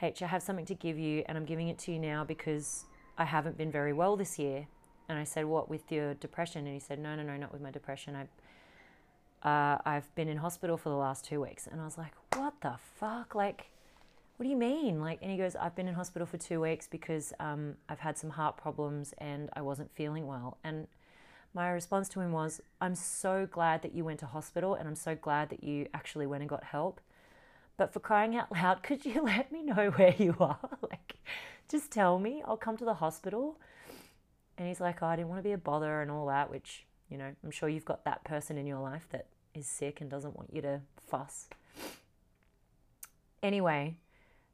H, 0.00 0.22
I 0.22 0.26
have 0.26 0.42
something 0.42 0.66
to 0.66 0.74
give 0.74 0.98
you 0.98 1.24
and 1.26 1.36
I'm 1.36 1.44
giving 1.44 1.68
it 1.68 1.78
to 1.80 1.92
you 1.92 1.98
now 1.98 2.24
because 2.24 2.84
I 3.18 3.24
haven't 3.24 3.56
been 3.56 3.70
very 3.70 3.92
well 3.92 4.16
this 4.16 4.38
year. 4.38 4.66
And 5.08 5.18
I 5.18 5.24
said, 5.24 5.44
What, 5.46 5.68
with 5.68 5.90
your 5.90 6.14
depression? 6.14 6.66
And 6.66 6.74
he 6.74 6.80
said, 6.80 6.98
No, 6.98 7.14
no, 7.14 7.22
no, 7.22 7.36
not 7.36 7.52
with 7.52 7.62
my 7.62 7.70
depression. 7.70 8.16
I, 8.16 9.48
uh, 9.48 9.78
I've 9.84 10.12
been 10.14 10.28
in 10.28 10.38
hospital 10.38 10.76
for 10.76 10.88
the 10.88 10.96
last 10.96 11.24
two 11.24 11.40
weeks. 11.40 11.66
And 11.66 11.80
I 11.80 11.84
was 11.84 11.96
like, 11.96 12.12
What 12.34 12.54
the 12.60 12.74
fuck? 12.98 13.34
Like, 13.34 13.70
what 14.36 14.44
do 14.44 14.50
you 14.50 14.56
mean? 14.56 15.00
Like, 15.00 15.20
and 15.22 15.30
he 15.30 15.38
goes, 15.38 15.56
I've 15.56 15.74
been 15.74 15.88
in 15.88 15.94
hospital 15.94 16.26
for 16.26 16.36
two 16.36 16.60
weeks 16.60 16.86
because 16.86 17.32
um, 17.40 17.74
I've 17.88 18.00
had 18.00 18.18
some 18.18 18.30
heart 18.30 18.58
problems 18.58 19.14
and 19.18 19.48
I 19.54 19.62
wasn't 19.62 19.90
feeling 19.94 20.26
well. 20.26 20.58
And 20.62 20.88
my 21.54 21.70
response 21.70 22.06
to 22.10 22.20
him 22.20 22.32
was, 22.32 22.60
I'm 22.82 22.94
so 22.94 23.48
glad 23.50 23.80
that 23.80 23.94
you 23.94 24.04
went 24.04 24.20
to 24.20 24.26
hospital 24.26 24.74
and 24.74 24.86
I'm 24.86 24.94
so 24.94 25.14
glad 25.14 25.48
that 25.48 25.64
you 25.64 25.86
actually 25.94 26.26
went 26.26 26.42
and 26.42 26.50
got 26.50 26.64
help. 26.64 27.00
But 27.76 27.92
for 27.92 28.00
crying 28.00 28.36
out 28.36 28.50
loud, 28.52 28.82
could 28.82 29.04
you 29.04 29.22
let 29.24 29.52
me 29.52 29.62
know 29.62 29.90
where 29.90 30.14
you 30.16 30.36
are? 30.40 30.58
like, 30.90 31.16
just 31.68 31.90
tell 31.90 32.18
me, 32.18 32.42
I'll 32.46 32.56
come 32.56 32.76
to 32.78 32.84
the 32.84 32.94
hospital. 32.94 33.58
And 34.58 34.66
he's 34.66 34.80
like, 34.80 35.02
oh, 35.02 35.06
I 35.06 35.16
didn't 35.16 35.28
want 35.28 35.38
to 35.40 35.42
be 35.48 35.52
a 35.52 35.58
bother 35.58 36.00
and 36.00 36.10
all 36.10 36.26
that, 36.28 36.50
which, 36.50 36.86
you 37.10 37.18
know, 37.18 37.30
I'm 37.44 37.50
sure 37.50 37.68
you've 37.68 37.84
got 37.84 38.04
that 38.04 38.24
person 38.24 38.56
in 38.56 38.66
your 38.66 38.80
life 38.80 39.06
that 39.10 39.26
is 39.54 39.66
sick 39.66 40.00
and 40.00 40.08
doesn't 40.10 40.36
want 40.36 40.50
you 40.52 40.62
to 40.62 40.80
fuss. 41.06 41.48
Anyway, 43.42 43.96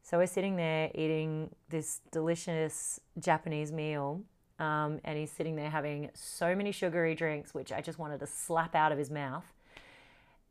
So 0.04 0.18
we're 0.18 0.26
sitting 0.26 0.56
there 0.56 0.90
eating 0.94 1.54
this 1.68 2.00
delicious 2.10 2.98
Japanese 3.20 3.70
meal, 3.70 4.22
um, 4.58 5.00
and 5.04 5.16
he's 5.16 5.30
sitting 5.30 5.54
there 5.54 5.70
having 5.70 6.10
so 6.12 6.56
many 6.56 6.72
sugary 6.72 7.14
drinks, 7.14 7.54
which 7.54 7.72
I 7.72 7.80
just 7.80 7.98
wanted 8.00 8.18
to 8.20 8.26
slap 8.26 8.74
out 8.74 8.90
of 8.90 8.98
his 8.98 9.10
mouth. 9.10 9.44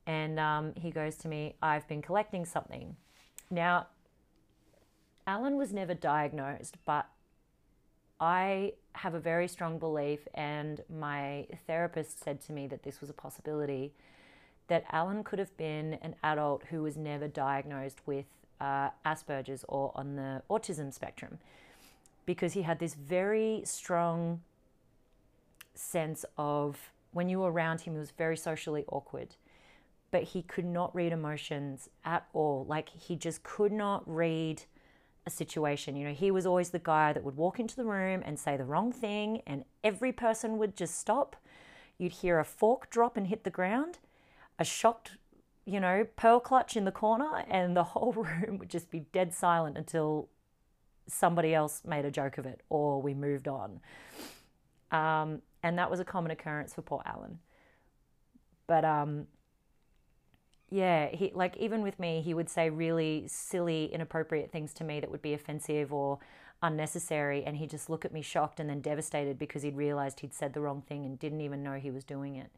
And 0.07 0.39
um, 0.39 0.73
he 0.75 0.91
goes 0.91 1.15
to 1.17 1.27
me, 1.27 1.55
I've 1.61 1.87
been 1.87 2.01
collecting 2.01 2.45
something. 2.45 2.95
Now, 3.49 3.87
Alan 5.27 5.57
was 5.57 5.71
never 5.71 5.93
diagnosed, 5.93 6.77
but 6.85 7.07
I 8.19 8.73
have 8.93 9.13
a 9.13 9.19
very 9.19 9.47
strong 9.47 9.79
belief, 9.79 10.27
and 10.33 10.81
my 10.89 11.47
therapist 11.67 12.23
said 12.23 12.41
to 12.41 12.53
me 12.53 12.67
that 12.67 12.83
this 12.83 13.01
was 13.01 13.09
a 13.09 13.13
possibility 13.13 13.93
that 14.67 14.85
Alan 14.91 15.23
could 15.23 15.39
have 15.39 15.55
been 15.57 15.95
an 16.01 16.15
adult 16.23 16.63
who 16.69 16.83
was 16.83 16.97
never 16.97 17.27
diagnosed 17.27 17.99
with 18.05 18.25
uh, 18.59 18.89
Asperger's 19.05 19.65
or 19.67 19.91
on 19.95 20.15
the 20.15 20.41
autism 20.49 20.93
spectrum 20.93 21.39
because 22.25 22.53
he 22.53 22.61
had 22.61 22.79
this 22.79 22.93
very 22.93 23.61
strong 23.65 24.41
sense 25.73 26.23
of 26.37 26.91
when 27.11 27.27
you 27.27 27.39
were 27.39 27.51
around 27.51 27.81
him, 27.81 27.93
he 27.93 27.99
was 27.99 28.11
very 28.11 28.37
socially 28.37 28.85
awkward, 28.87 29.35
but 30.11 30.23
he 30.23 30.41
could 30.41 30.65
not 30.65 30.93
read 30.93 31.13
emotions 31.13 31.89
at 32.03 32.27
all. 32.33 32.65
Like 32.67 32.89
he 32.89 33.15
just 33.15 33.43
could 33.43 33.71
not 33.71 34.03
read 34.05 34.63
a 35.25 35.29
situation. 35.29 35.95
You 35.95 36.07
know, 36.07 36.13
he 36.13 36.31
was 36.31 36.45
always 36.45 36.69
the 36.69 36.79
guy 36.79 37.13
that 37.13 37.23
would 37.23 37.37
walk 37.37 37.59
into 37.59 37.75
the 37.75 37.85
room 37.85 38.21
and 38.25 38.37
say 38.37 38.57
the 38.57 38.65
wrong 38.65 38.91
thing, 38.91 39.41
and 39.47 39.63
every 39.83 40.11
person 40.11 40.57
would 40.57 40.75
just 40.75 40.99
stop. 40.99 41.35
You'd 41.97 42.11
hear 42.11 42.39
a 42.39 42.45
fork 42.45 42.89
drop 42.89 43.15
and 43.15 43.27
hit 43.27 43.43
the 43.43 43.49
ground, 43.49 43.99
a 44.59 44.65
shocked, 44.65 45.11
you 45.65 45.79
know, 45.79 46.07
pearl 46.15 46.39
clutch 46.39 46.75
in 46.75 46.85
the 46.85 46.91
corner, 46.91 47.45
and 47.47 47.75
the 47.77 47.83
whole 47.83 48.11
room 48.13 48.57
would 48.57 48.69
just 48.69 48.91
be 48.91 49.01
dead 49.11 49.33
silent 49.33 49.77
until 49.77 50.27
somebody 51.07 51.53
else 51.53 51.83
made 51.85 52.05
a 52.05 52.11
joke 52.11 52.37
of 52.37 52.45
it 52.45 52.61
or 52.69 53.01
we 53.01 53.13
moved 53.13 53.47
on. 53.47 53.79
Um, 54.91 55.41
and 55.63 55.77
that 55.77 55.89
was 55.89 55.99
a 55.99 56.05
common 56.05 56.31
occurrence 56.31 56.73
for 56.73 56.81
poor 56.81 57.01
Alan. 57.05 57.39
But 58.67 58.85
um, 58.85 59.27
yeah, 60.71 61.09
he 61.09 61.31
like 61.35 61.57
even 61.57 61.81
with 61.81 61.99
me, 61.99 62.21
he 62.21 62.33
would 62.33 62.49
say 62.49 62.69
really 62.69 63.25
silly, 63.27 63.93
inappropriate 63.93 64.51
things 64.51 64.73
to 64.75 64.85
me 64.85 65.01
that 65.01 65.11
would 65.11 65.21
be 65.21 65.33
offensive 65.33 65.91
or 65.91 66.19
unnecessary, 66.63 67.43
and 67.43 67.57
he'd 67.57 67.69
just 67.69 67.89
look 67.89 68.05
at 68.05 68.13
me 68.13 68.21
shocked 68.21 68.59
and 68.59 68.69
then 68.69 68.79
devastated 68.79 69.37
because 69.37 69.63
he'd 69.63 69.75
realized 69.75 70.21
he'd 70.21 70.33
said 70.33 70.53
the 70.53 70.61
wrong 70.61 70.81
thing 70.81 71.05
and 71.05 71.19
didn't 71.19 71.41
even 71.41 71.61
know 71.61 71.73
he 71.73 71.91
was 71.91 72.05
doing 72.05 72.37
it. 72.37 72.49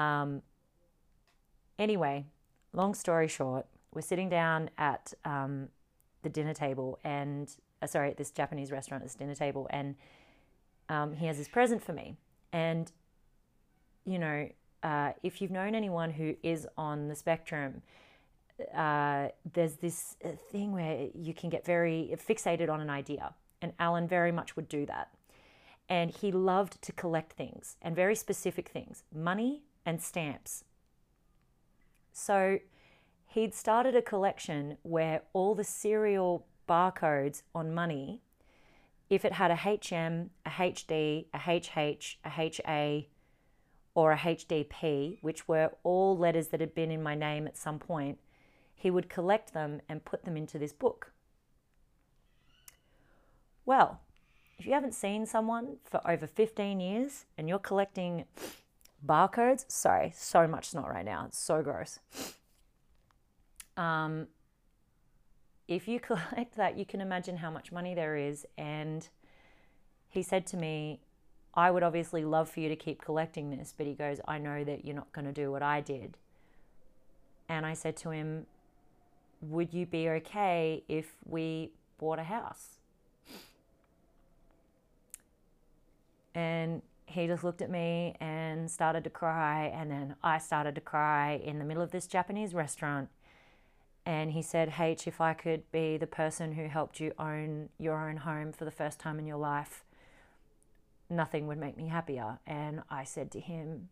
Um, 0.00 0.40
anyway, 1.78 2.24
long 2.72 2.94
story 2.94 3.28
short, 3.28 3.66
we're 3.92 4.00
sitting 4.00 4.30
down 4.30 4.70
at 4.78 5.12
um, 5.26 5.68
the 6.22 6.30
dinner 6.30 6.54
table 6.54 6.98
and 7.04 7.54
uh, 7.82 7.86
sorry, 7.86 8.10
at 8.10 8.16
this 8.16 8.30
Japanese 8.30 8.70
restaurant, 8.70 9.02
this 9.02 9.14
dinner 9.14 9.34
table, 9.34 9.66
and 9.70 9.94
um, 10.88 11.14
he 11.14 11.26
has 11.26 11.36
his 11.36 11.48
present 11.48 11.82
for 11.82 11.92
me, 11.92 12.16
and 12.50 12.90
you 14.06 14.18
know 14.18 14.48
uh, 14.82 15.12
if 15.22 15.40
you've 15.40 15.50
known 15.50 15.74
anyone 15.74 16.10
who 16.10 16.36
is 16.42 16.66
on 16.76 17.08
the 17.08 17.14
spectrum, 17.14 17.82
uh, 18.74 19.28
there's 19.52 19.76
this 19.76 20.16
uh, 20.24 20.30
thing 20.50 20.72
where 20.72 21.08
you 21.14 21.34
can 21.34 21.50
get 21.50 21.64
very 21.64 22.14
fixated 22.16 22.70
on 22.70 22.80
an 22.80 22.90
idea. 22.90 23.34
And 23.62 23.72
Alan 23.78 24.08
very 24.08 24.32
much 24.32 24.56
would 24.56 24.68
do 24.68 24.86
that. 24.86 25.10
And 25.88 26.10
he 26.10 26.30
loved 26.30 26.80
to 26.82 26.92
collect 26.92 27.32
things 27.32 27.76
and 27.82 27.96
very 27.96 28.14
specific 28.14 28.68
things 28.68 29.04
money 29.14 29.62
and 29.84 30.00
stamps. 30.00 30.64
So 32.12 32.58
he'd 33.26 33.54
started 33.54 33.94
a 33.94 34.02
collection 34.02 34.76
where 34.82 35.22
all 35.32 35.54
the 35.54 35.64
serial 35.64 36.46
barcodes 36.68 37.42
on 37.54 37.74
money, 37.74 38.20
if 39.08 39.24
it 39.24 39.32
had 39.32 39.50
a 39.50 39.56
HM, 39.56 40.30
a 40.46 40.50
HD, 40.50 41.26
a 41.34 41.38
HH, 41.38 42.18
a 42.24 42.30
HA, 42.40 43.08
or 43.94 44.12
a 44.12 44.16
HDP, 44.16 45.18
which 45.20 45.48
were 45.48 45.72
all 45.82 46.16
letters 46.16 46.48
that 46.48 46.60
had 46.60 46.74
been 46.74 46.90
in 46.90 47.02
my 47.02 47.14
name 47.14 47.46
at 47.46 47.56
some 47.56 47.78
point, 47.78 48.18
he 48.74 48.90
would 48.90 49.08
collect 49.08 49.52
them 49.52 49.80
and 49.88 50.04
put 50.04 50.24
them 50.24 50.36
into 50.36 50.58
this 50.58 50.72
book. 50.72 51.12
Well, 53.66 54.00
if 54.58 54.66
you 54.66 54.72
haven't 54.72 54.94
seen 54.94 55.26
someone 55.26 55.76
for 55.84 56.00
over 56.08 56.26
15 56.26 56.80
years 56.80 57.24
and 57.36 57.48
you're 57.48 57.58
collecting 57.58 58.24
barcodes, 59.06 59.64
sorry, 59.68 60.12
so 60.14 60.46
much 60.46 60.70
snot 60.70 60.88
right 60.90 61.04
now. 61.04 61.24
It's 61.26 61.38
so 61.38 61.62
gross. 61.62 61.98
Um, 63.76 64.28
if 65.66 65.88
you 65.88 66.00
collect 66.00 66.56
that, 66.56 66.76
you 66.76 66.84
can 66.84 67.00
imagine 67.00 67.36
how 67.38 67.50
much 67.50 67.72
money 67.72 67.94
there 67.94 68.16
is. 68.16 68.46
And 68.58 69.08
he 70.08 70.22
said 70.22 70.46
to 70.48 70.56
me, 70.56 71.00
I 71.60 71.70
would 71.70 71.82
obviously 71.82 72.24
love 72.24 72.48
for 72.48 72.60
you 72.60 72.70
to 72.70 72.76
keep 72.76 73.02
collecting 73.02 73.50
this, 73.50 73.74
but 73.76 73.86
he 73.86 73.92
goes, 73.92 74.18
I 74.26 74.38
know 74.38 74.64
that 74.64 74.86
you're 74.86 74.96
not 74.96 75.12
going 75.12 75.26
to 75.26 75.32
do 75.32 75.52
what 75.52 75.62
I 75.62 75.82
did. 75.82 76.16
And 77.50 77.66
I 77.66 77.74
said 77.74 77.98
to 77.98 78.10
him, 78.10 78.46
Would 79.42 79.74
you 79.74 79.84
be 79.84 80.08
okay 80.08 80.84
if 80.88 81.16
we 81.26 81.72
bought 81.98 82.18
a 82.18 82.22
house? 82.22 82.78
And 86.34 86.80
he 87.04 87.26
just 87.26 87.44
looked 87.44 87.60
at 87.60 87.68
me 87.68 88.14
and 88.20 88.70
started 88.70 89.04
to 89.04 89.10
cry. 89.10 89.66
And 89.66 89.90
then 89.90 90.14
I 90.22 90.38
started 90.38 90.74
to 90.76 90.80
cry 90.80 91.42
in 91.44 91.58
the 91.58 91.66
middle 91.66 91.82
of 91.82 91.90
this 91.90 92.06
Japanese 92.06 92.54
restaurant. 92.54 93.10
And 94.06 94.30
he 94.30 94.40
said, 94.40 94.74
H, 94.78 95.06
if 95.06 95.20
I 95.20 95.34
could 95.34 95.70
be 95.72 95.98
the 95.98 96.06
person 96.06 96.52
who 96.52 96.68
helped 96.68 97.00
you 97.00 97.12
own 97.18 97.68
your 97.76 98.08
own 98.08 98.16
home 98.16 98.50
for 98.50 98.64
the 98.64 98.70
first 98.70 98.98
time 98.98 99.18
in 99.18 99.26
your 99.26 99.36
life, 99.36 99.84
nothing 101.10 101.46
would 101.48 101.58
make 101.58 101.76
me 101.76 101.88
happier. 101.88 102.38
And 102.46 102.82
I 102.88 103.04
said 103.04 103.30
to 103.32 103.40
him, 103.40 103.88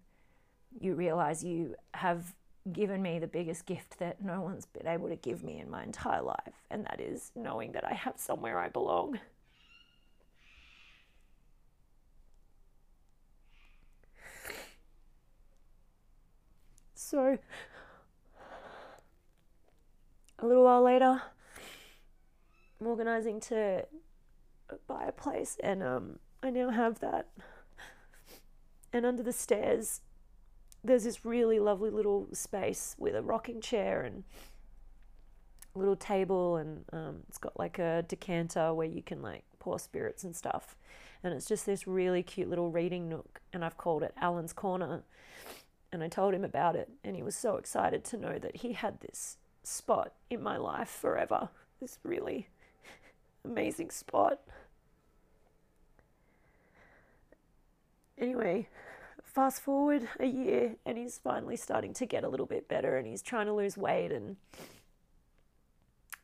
You 0.80 0.94
realize 0.94 1.44
you 1.44 1.74
have 1.94 2.34
given 2.72 3.02
me 3.02 3.18
the 3.18 3.26
biggest 3.26 3.66
gift 3.66 3.98
that 3.98 4.22
no 4.22 4.40
one's 4.40 4.66
been 4.66 4.86
able 4.86 5.08
to 5.08 5.16
give 5.16 5.42
me 5.42 5.58
in 5.58 5.70
my 5.70 5.82
entire 5.82 6.22
life, 6.22 6.62
and 6.70 6.84
that 6.84 7.00
is 7.00 7.32
knowing 7.34 7.72
that 7.72 7.84
I 7.84 7.94
have 7.94 8.14
somewhere 8.18 8.58
I 8.58 8.68
belong. 8.68 9.18
So, 16.94 17.38
a 20.38 20.46
little 20.46 20.64
while 20.64 20.82
later, 20.82 21.22
I'm 22.80 22.86
organizing 22.86 23.40
to 23.40 23.86
buy 24.86 25.06
a 25.06 25.12
place, 25.12 25.56
and 25.62 25.82
um, 25.82 26.18
I 26.42 26.50
now 26.50 26.70
have 26.70 27.00
that. 27.00 27.28
And 28.92 29.04
under 29.04 29.22
the 29.22 29.32
stairs, 29.32 30.00
there's 30.82 31.04
this 31.04 31.24
really 31.24 31.58
lovely 31.58 31.90
little 31.90 32.28
space 32.32 32.94
with 32.98 33.14
a 33.14 33.22
rocking 33.22 33.60
chair 33.60 34.02
and 34.02 34.24
a 35.74 35.78
little 35.78 35.96
table, 35.96 36.56
and 36.56 36.84
um, 36.92 37.16
it's 37.28 37.38
got 37.38 37.58
like 37.58 37.78
a 37.78 38.04
decanter 38.08 38.72
where 38.72 38.86
you 38.86 39.02
can 39.02 39.20
like 39.20 39.44
pour 39.58 39.78
spirits 39.78 40.24
and 40.24 40.34
stuff. 40.34 40.76
And 41.22 41.34
it's 41.34 41.46
just 41.46 41.66
this 41.66 41.86
really 41.86 42.22
cute 42.22 42.48
little 42.48 42.70
reading 42.70 43.08
nook, 43.08 43.40
and 43.52 43.64
I've 43.64 43.76
called 43.76 44.02
it 44.02 44.14
Alan's 44.20 44.52
Corner. 44.52 45.02
And 45.90 46.04
I 46.04 46.08
told 46.08 46.34
him 46.34 46.44
about 46.44 46.76
it, 46.76 46.90
and 47.02 47.16
he 47.16 47.22
was 47.22 47.34
so 47.34 47.56
excited 47.56 48.04
to 48.04 48.16
know 48.16 48.38
that 48.38 48.56
he 48.56 48.74
had 48.74 49.00
this 49.00 49.38
spot 49.62 50.12
in 50.30 50.42
my 50.42 50.56
life 50.56 50.88
forever. 50.88 51.48
This 51.80 51.98
really 52.02 52.48
amazing 53.44 53.90
spot. 53.90 54.40
Anyway, 58.20 58.68
fast 59.22 59.62
forward 59.62 60.08
a 60.18 60.26
year 60.26 60.74
and 60.84 60.98
he's 60.98 61.18
finally 61.18 61.56
starting 61.56 61.92
to 61.94 62.04
get 62.04 62.24
a 62.24 62.28
little 62.28 62.46
bit 62.46 62.68
better 62.68 62.96
and 62.96 63.06
he's 63.06 63.22
trying 63.22 63.46
to 63.46 63.52
lose 63.52 63.76
weight 63.76 64.10
and 64.10 64.36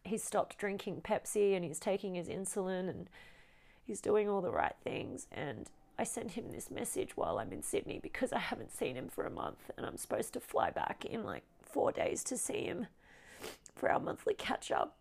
he's 0.02 0.24
stopped 0.24 0.58
drinking 0.58 1.00
Pepsi 1.02 1.54
and 1.54 1.64
he's 1.64 1.78
taking 1.78 2.14
his 2.14 2.28
insulin 2.28 2.88
and 2.88 3.08
he's 3.84 4.00
doing 4.00 4.28
all 4.28 4.40
the 4.40 4.50
right 4.50 4.74
things. 4.82 5.28
And 5.30 5.70
I 5.96 6.02
sent 6.02 6.32
him 6.32 6.50
this 6.50 6.70
message 6.70 7.16
while 7.16 7.38
I'm 7.38 7.52
in 7.52 7.62
Sydney 7.62 8.00
because 8.02 8.32
I 8.32 8.40
haven't 8.40 8.72
seen 8.72 8.96
him 8.96 9.08
for 9.08 9.24
a 9.24 9.30
month 9.30 9.70
and 9.76 9.86
I'm 9.86 9.96
supposed 9.96 10.32
to 10.32 10.40
fly 10.40 10.70
back 10.70 11.04
in 11.04 11.22
like 11.22 11.44
4 11.62 11.92
days 11.92 12.24
to 12.24 12.36
see 12.36 12.64
him 12.64 12.88
for 13.76 13.88
our 13.90 14.00
monthly 14.00 14.34
catch 14.34 14.72
up 14.72 14.96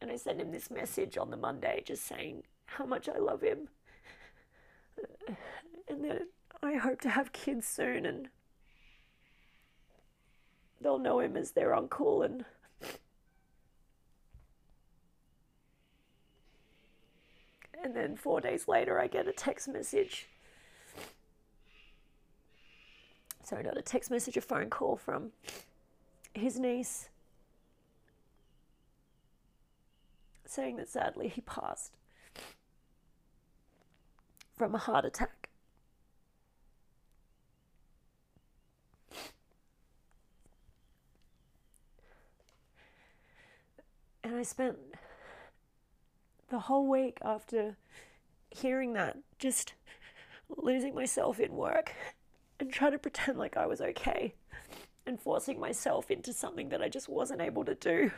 and 0.00 0.10
I 0.10 0.16
sent 0.16 0.40
him 0.40 0.52
this 0.52 0.70
message 0.70 1.18
on 1.18 1.30
the 1.30 1.36
Monday 1.36 1.82
just 1.84 2.06
saying 2.06 2.44
how 2.64 2.86
much 2.86 3.08
I 3.08 3.18
love 3.18 3.42
him. 3.42 3.68
And 5.88 6.04
that 6.04 6.22
I 6.62 6.74
hope 6.74 7.00
to 7.02 7.10
have 7.10 7.32
kids 7.32 7.66
soon 7.66 8.04
and 8.04 8.28
they'll 10.80 10.98
know 10.98 11.20
him 11.20 11.36
as 11.36 11.52
their 11.52 11.74
uncle 11.74 12.22
and 12.22 12.44
and 17.82 17.94
then 17.94 18.16
4 18.16 18.40
days 18.40 18.68
later 18.68 19.00
I 19.00 19.06
get 19.06 19.28
a 19.28 19.32
text 19.32 19.68
message 19.68 20.26
sorry 23.44 23.62
not 23.62 23.78
a 23.78 23.82
text 23.82 24.10
message 24.10 24.36
a 24.36 24.40
phone 24.40 24.68
call 24.68 24.96
from 24.96 25.32
his 26.34 26.58
niece 26.58 27.08
saying 30.44 30.76
that 30.76 30.88
sadly 30.88 31.28
he 31.28 31.40
passed 31.42 31.96
from 34.56 34.74
a 34.74 34.78
heart 34.78 35.04
attack. 35.04 35.47
I 44.38 44.44
spent 44.44 44.76
the 46.48 46.60
whole 46.60 46.86
week 46.86 47.18
after 47.22 47.76
hearing 48.50 48.92
that 48.92 49.18
just 49.40 49.74
losing 50.56 50.94
myself 50.94 51.40
in 51.40 51.56
work 51.56 51.92
and 52.60 52.72
trying 52.72 52.92
to 52.92 52.98
pretend 52.98 53.36
like 53.36 53.56
I 53.56 53.66
was 53.66 53.80
okay 53.80 54.34
and 55.04 55.20
forcing 55.20 55.58
myself 55.58 56.08
into 56.08 56.32
something 56.32 56.68
that 56.68 56.80
I 56.80 56.88
just 56.88 57.08
wasn't 57.08 57.40
able 57.40 57.64
to 57.64 57.74
do. 57.74 58.12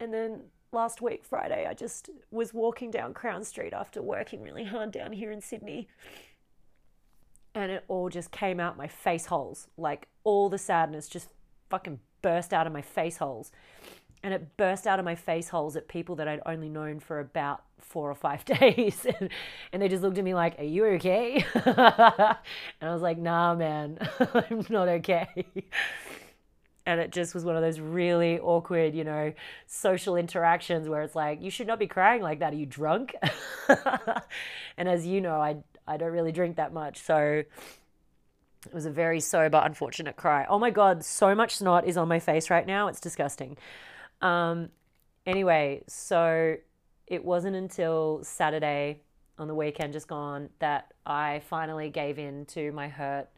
And 0.00 0.14
then 0.14 0.44
last 0.72 1.02
week, 1.02 1.24
Friday, 1.24 1.66
I 1.68 1.74
just 1.74 2.08
was 2.30 2.54
walking 2.54 2.90
down 2.90 3.12
Crown 3.12 3.44
Street 3.44 3.74
after 3.74 4.00
working 4.00 4.40
really 4.40 4.64
hard 4.64 4.92
down 4.92 5.12
here 5.12 5.30
in 5.30 5.42
Sydney. 5.42 5.88
And 7.54 7.70
it 7.70 7.84
all 7.86 8.08
just 8.08 8.30
came 8.30 8.60
out 8.60 8.78
my 8.78 8.88
face 8.88 9.26
holes. 9.26 9.68
Like 9.76 10.08
all 10.24 10.48
the 10.48 10.58
sadness 10.58 11.06
just 11.06 11.28
fucking 11.68 12.00
burst 12.22 12.54
out 12.54 12.66
of 12.66 12.72
my 12.72 12.82
face 12.82 13.18
holes. 13.18 13.52
And 14.24 14.32
it 14.32 14.56
burst 14.56 14.86
out 14.86 14.98
of 14.98 15.04
my 15.04 15.14
face 15.14 15.50
holes 15.50 15.76
at 15.76 15.86
people 15.86 16.16
that 16.16 16.26
I'd 16.26 16.40
only 16.46 16.70
known 16.70 16.98
for 16.98 17.20
about 17.20 17.62
four 17.78 18.10
or 18.10 18.14
five 18.14 18.42
days. 18.60 19.06
and, 19.20 19.28
and 19.70 19.82
they 19.82 19.88
just 19.88 20.02
looked 20.02 20.16
at 20.16 20.24
me 20.24 20.34
like, 20.34 20.58
Are 20.58 20.64
you 20.64 20.86
okay? 20.86 21.44
and 21.54 21.68
I 21.76 22.38
was 22.80 23.02
like, 23.02 23.18
Nah, 23.18 23.54
man, 23.54 23.98
I'm 24.34 24.64
not 24.70 24.88
okay. 24.88 25.46
And 26.86 27.00
it 27.00 27.12
just 27.12 27.34
was 27.34 27.44
one 27.44 27.54
of 27.54 27.62
those 27.62 27.80
really 27.80 28.40
awkward, 28.40 28.94
you 28.94 29.04
know, 29.04 29.34
social 29.66 30.16
interactions 30.16 30.88
where 30.88 31.02
it's 31.02 31.14
like, 31.14 31.42
you 31.42 31.50
should 31.50 31.66
not 31.66 31.78
be 31.78 31.86
crying 31.86 32.22
like 32.22 32.38
that. 32.38 32.52
Are 32.54 32.56
you 32.56 32.66
drunk? 32.66 33.14
and 34.78 34.88
as 34.88 35.06
you 35.06 35.20
know, 35.20 35.36
I, 35.36 35.56
I 35.86 35.98
don't 35.98 36.12
really 36.12 36.32
drink 36.32 36.56
that 36.56 36.72
much. 36.72 37.02
So 37.02 37.42
it 38.66 38.74
was 38.74 38.86
a 38.86 38.90
very 38.90 39.20
sober, 39.20 39.60
unfortunate 39.62 40.16
cry. 40.16 40.46
Oh 40.48 40.58
my 40.58 40.70
God, 40.70 41.04
so 41.04 41.34
much 41.34 41.56
snot 41.56 41.86
is 41.86 41.96
on 41.96 42.08
my 42.08 42.18
face 42.18 42.50
right 42.50 42.66
now. 42.66 42.88
It's 42.88 43.00
disgusting. 43.00 43.56
Um, 44.24 44.70
anyway, 45.26 45.82
so 45.86 46.56
it 47.06 47.22
wasn't 47.22 47.56
until 47.56 48.20
Saturday 48.22 49.02
on 49.38 49.48
the 49.48 49.54
weekend 49.54 49.92
just 49.92 50.08
gone 50.08 50.48
that 50.60 50.94
I 51.04 51.42
finally 51.48 51.90
gave 51.90 52.18
in 52.18 52.46
to 52.46 52.72
my 52.72 52.88
hurt 52.88 53.28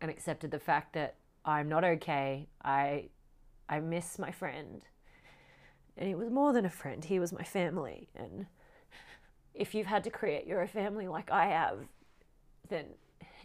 and 0.00 0.10
accepted 0.10 0.50
the 0.50 0.58
fact 0.58 0.94
that 0.94 1.14
I'm 1.44 1.68
not 1.68 1.84
okay. 1.84 2.48
I 2.64 3.08
I 3.68 3.78
miss 3.78 4.18
my 4.18 4.32
friend. 4.32 4.82
And 5.96 6.08
he 6.08 6.14
was 6.16 6.28
more 6.28 6.52
than 6.52 6.66
a 6.66 6.70
friend, 6.70 7.04
he 7.04 7.20
was 7.20 7.32
my 7.32 7.44
family. 7.44 8.08
And 8.16 8.46
if 9.54 9.74
you've 9.74 9.86
had 9.86 10.02
to 10.04 10.10
create 10.10 10.46
your 10.46 10.60
own 10.60 10.68
family 10.68 11.06
like 11.06 11.30
I 11.30 11.46
have, 11.46 11.78
then 12.68 12.86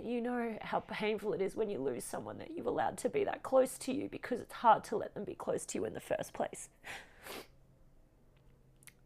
you 0.06 0.22
know 0.22 0.58
how 0.62 0.82
painful 0.82 1.34
it 1.34 1.42
is 1.42 1.56
when 1.56 1.70
you 1.70 1.80
lose 1.80 2.04
someone 2.04 2.38
that 2.40 2.52
you've 2.56 2.66
allowed 2.66 2.98
to 3.00 3.10
be 3.10 3.24
that 3.24 3.44
close 3.44 3.78
to 3.80 3.94
you 3.94 4.10
because 4.10 4.40
it's 4.40 4.54
hard 4.54 4.84
to 4.86 4.98
let 4.98 5.14
them 5.14 5.24
be 5.24 5.36
close 5.36 5.66
to 5.68 5.78
you 5.78 5.86
in 5.86 5.94
the 5.94 6.00
first 6.00 6.34
place. 6.34 6.70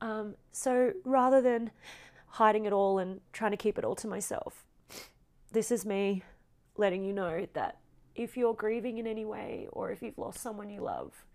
Um, 0.01 0.35
so 0.51 0.91
rather 1.03 1.41
than 1.41 1.71
hiding 2.27 2.65
it 2.65 2.73
all 2.73 2.99
and 2.99 3.21
trying 3.31 3.51
to 3.51 3.57
keep 3.57 3.77
it 3.77 3.85
all 3.85 3.95
to 3.95 4.07
myself, 4.07 4.65
this 5.51 5.71
is 5.71 5.85
me 5.85 6.21
letting 6.77 7.03
you 7.03 7.13
know 7.13 7.47
that 7.53 7.79
if 8.13 8.37
you're 8.37 8.53
grieving 8.53 8.97
in 8.97 9.07
any 9.07 9.25
way, 9.25 9.67
or 9.71 9.91
if 9.91 10.01
you've 10.01 10.17
lost 10.17 10.39
someone 10.39 10.69
you 10.69 10.81
love, 10.81 11.25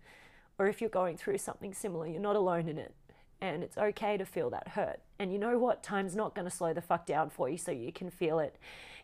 or 0.57 0.67
if 0.67 0.81
you're 0.81 0.89
going 0.89 1.17
through 1.17 1.37
something 1.37 1.73
similar, 1.73 2.07
you're 2.07 2.21
not 2.21 2.35
alone 2.35 2.67
in 2.67 2.77
it. 2.77 2.93
And 3.39 3.63
it's 3.63 3.77
okay 3.77 4.17
to 4.17 4.25
feel 4.25 4.51
that 4.51 4.69
hurt. 4.69 4.99
And 5.17 5.31
you 5.33 5.39
know 5.39 5.57
what? 5.57 5.81
Time's 5.81 6.15
not 6.15 6.35
going 6.35 6.45
to 6.45 6.55
slow 6.55 6.73
the 6.73 6.81
fuck 6.81 7.05
down 7.05 7.29
for 7.29 7.49
you 7.49 7.57
so 7.57 7.71
you 7.71 7.91
can 7.91 8.11
feel 8.11 8.39
it. 8.39 8.57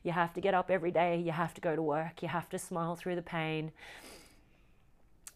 You 0.07 0.13
have 0.13 0.33
to 0.35 0.39
get 0.39 0.53
up 0.53 0.71
every 0.71 0.91
day. 0.91 1.17
You 1.19 1.33
have 1.33 1.53
to 1.55 1.59
go 1.59 1.75
to 1.75 1.81
work. 1.81 2.21
You 2.21 2.29
have 2.29 2.47
to 2.51 2.57
smile 2.57 2.95
through 2.95 3.15
the 3.15 3.21
pain. 3.21 3.73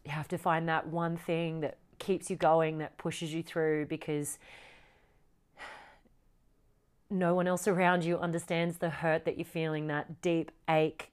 You 0.06 0.12
have 0.12 0.30
to 0.30 0.38
find 0.38 0.70
that 0.70 0.88
one 0.88 1.18
thing 1.18 1.60
that 1.60 1.78
keeps 2.00 2.30
you 2.30 2.38
going, 2.38 2.78
that 2.78 2.98
pushes 2.98 3.34
you 3.34 3.44
through 3.44 3.88
because 3.88 4.40
no 7.10 7.36
one 7.36 7.48
else 7.48 7.68
around 7.68 8.06
you 8.06 8.18
understands 8.18 8.78
the 8.78 8.90
hurt 8.90 9.26
that 9.26 9.38
you're 9.38 9.44
feeling, 9.44 9.88
that 9.88 10.22
deep 10.22 10.54
ache, 10.70 11.12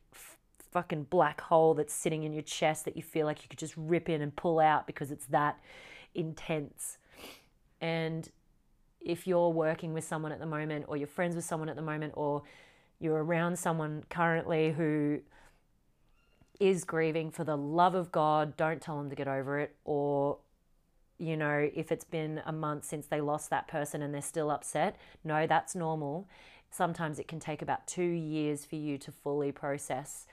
fucking 0.71 1.09
black 1.11 1.41
hole 1.41 1.75
that's 1.75 1.93
sitting 1.93 2.23
in 2.23 2.33
your 2.33 2.43
chest 2.43 2.85
that 2.85 2.97
you 2.97 3.03
feel 3.03 3.27
like 3.27 3.43
you 3.43 3.49
could 3.49 3.59
just 3.59 3.75
rip 3.77 4.09
in 4.09 4.23
and 4.23 4.37
pull 4.37 4.61
out 4.61 4.87
because 4.87 5.11
it's 5.11 5.27
that 5.27 5.59
intense. 6.15 6.99
And 7.81 8.31
if 9.01 9.27
you're 9.27 9.49
working 9.49 9.95
with 9.95 10.05
someone 10.05 10.31
at 10.31 10.39
the 10.39 10.47
moment, 10.47 10.85
or 10.87 10.97
you're 10.97 11.09
friends 11.09 11.35
with 11.35 11.45
someone 11.45 11.69
at 11.69 11.75
the 11.75 11.83
moment, 11.83 12.13
or 12.15 12.45
you're 13.01 13.23
around 13.23 13.59
someone 13.59 14.05
currently 14.09 14.73
who 14.73 15.21
is 16.61 16.85
grieving, 16.85 17.31
for 17.31 17.45
the 17.45 17.57
love 17.57 17.95
of 17.95 18.11
God, 18.11 18.57
don't 18.57 18.81
tell 18.81 18.99
them 18.99 19.11
to 19.11 19.17
get 19.17 19.29
over 19.29 19.61
it. 19.61 19.77
Or, 19.85 20.39
you 21.19 21.37
know, 21.37 21.69
if 21.75 21.93
it's 21.93 22.05
been 22.05 22.43
a 22.45 22.53
month 22.53 22.85
since 22.85 23.07
they 23.07 23.21
lost 23.21 23.51
that 23.51 23.69
person 23.69 24.03
and 24.03 24.13
they're 24.13 24.23
still 24.23 24.51
upset, 24.51 24.97
no, 25.23 25.47
that's 25.47 25.75
normal. 25.75 26.29
Sometimes 26.71 27.19
it 27.19 27.29
can 27.29 27.41
take 27.41 27.63
about 27.63 27.87
two 27.87 28.03
years 28.03 28.65
for 28.65 28.77
you 28.77 28.99
to 28.99 29.13
fully 29.13 29.53
process 29.53 30.27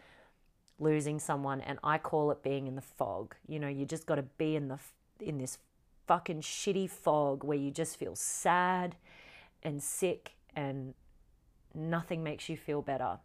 losing 0.78 1.20
someone 1.20 1.62
and 1.62 1.80
I 1.84 1.98
call 1.98 2.32
it 2.32 2.44
being 2.44 2.68
in 2.68 2.76
the 2.76 2.82
fog. 2.82 3.36
You 3.48 3.60
know, 3.60 3.68
you 3.68 3.86
just 3.86 4.06
got 4.06 4.16
to 4.16 4.24
be 4.24 4.56
in 4.56 4.68
the 4.68 4.80
in 5.20 5.38
this 5.38 5.58
fucking 6.08 6.42
shitty 6.42 6.90
fog 6.90 7.44
where 7.44 7.58
you 7.58 7.72
just 7.72 7.98
feel 7.98 8.16
sad 8.16 8.96
and 9.64 9.82
sick 9.82 10.36
and 10.56 10.94
nothing 11.76 12.24
makes 12.24 12.50
you 12.50 12.58
feel 12.58 12.82
better. 12.82 13.20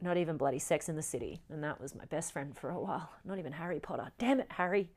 Not 0.00 0.16
even 0.16 0.36
bloody 0.36 0.58
Sex 0.58 0.88
in 0.88 0.96
the 0.96 1.02
City, 1.02 1.40
and 1.48 1.64
that 1.64 1.80
was 1.80 1.94
my 1.94 2.04
best 2.04 2.32
friend 2.32 2.56
for 2.56 2.70
a 2.70 2.78
while. 2.78 3.10
Not 3.24 3.38
even 3.38 3.52
Harry 3.52 3.80
Potter. 3.80 4.10
Damn 4.18 4.40
it, 4.40 4.48
Harry. 4.50 4.90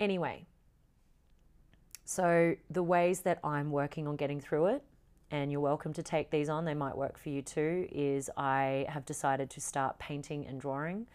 Anyway, 0.00 0.46
so 2.04 2.56
the 2.68 2.82
ways 2.82 3.20
that 3.20 3.38
I'm 3.44 3.70
working 3.70 4.08
on 4.08 4.16
getting 4.16 4.40
through 4.40 4.66
it 4.66 4.82
and 5.30 5.52
you're 5.52 5.60
welcome 5.60 5.92
to 5.92 6.02
take 6.02 6.30
these 6.30 6.48
on, 6.48 6.64
they 6.64 6.74
might 6.74 6.96
work 6.96 7.16
for 7.18 7.28
you 7.28 7.42
too, 7.42 7.86
is 7.92 8.28
I 8.36 8.86
have 8.88 9.04
decided 9.04 9.48
to 9.50 9.60
start 9.60 9.98
painting 9.98 10.46
and 10.46 10.60
drawing. 10.60 11.06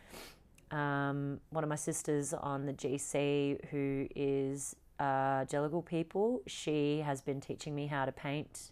Um, 0.71 1.41
one 1.49 1.63
of 1.63 1.69
my 1.69 1.75
sisters 1.75 2.33
on 2.33 2.65
the 2.65 2.73
GC, 2.73 3.65
who 3.65 4.07
is 4.15 4.75
uh, 4.99 5.43
Geligal 5.45 5.85
people, 5.85 6.41
she 6.47 7.01
has 7.01 7.21
been 7.21 7.41
teaching 7.41 7.75
me 7.75 7.87
how 7.87 8.05
to 8.05 8.11
paint. 8.11 8.71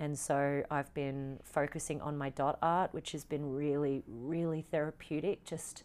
And 0.00 0.18
so 0.18 0.62
I've 0.70 0.92
been 0.94 1.38
focusing 1.44 2.00
on 2.00 2.16
my 2.16 2.30
dot 2.30 2.58
art, 2.62 2.94
which 2.94 3.12
has 3.12 3.22
been 3.22 3.52
really, 3.52 4.02
really 4.08 4.62
therapeutic. 4.62 5.44
Just, 5.44 5.84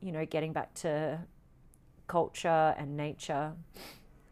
you 0.00 0.10
know, 0.10 0.26
getting 0.26 0.52
back 0.52 0.74
to 0.74 1.20
culture 2.08 2.74
and 2.76 2.96
nature, 2.96 3.52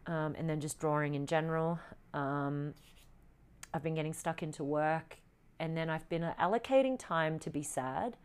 um, 0.07 0.35
and 0.37 0.51
then 0.51 0.61
just 0.61 0.81
drawing 0.81 1.15
in 1.15 1.25
general. 1.25 1.79
Um, 2.13 2.75
I've 3.73 3.85
been 3.85 3.95
getting 3.95 4.13
stuck 4.13 4.43
into 4.43 4.65
work, 4.65 5.19
and 5.61 5.77
then 5.77 5.89
I've 5.89 6.09
been 6.09 6.23
allocating 6.41 6.99
time 6.99 7.39
to 7.39 7.51
be 7.51 7.63
sad. 7.63 8.17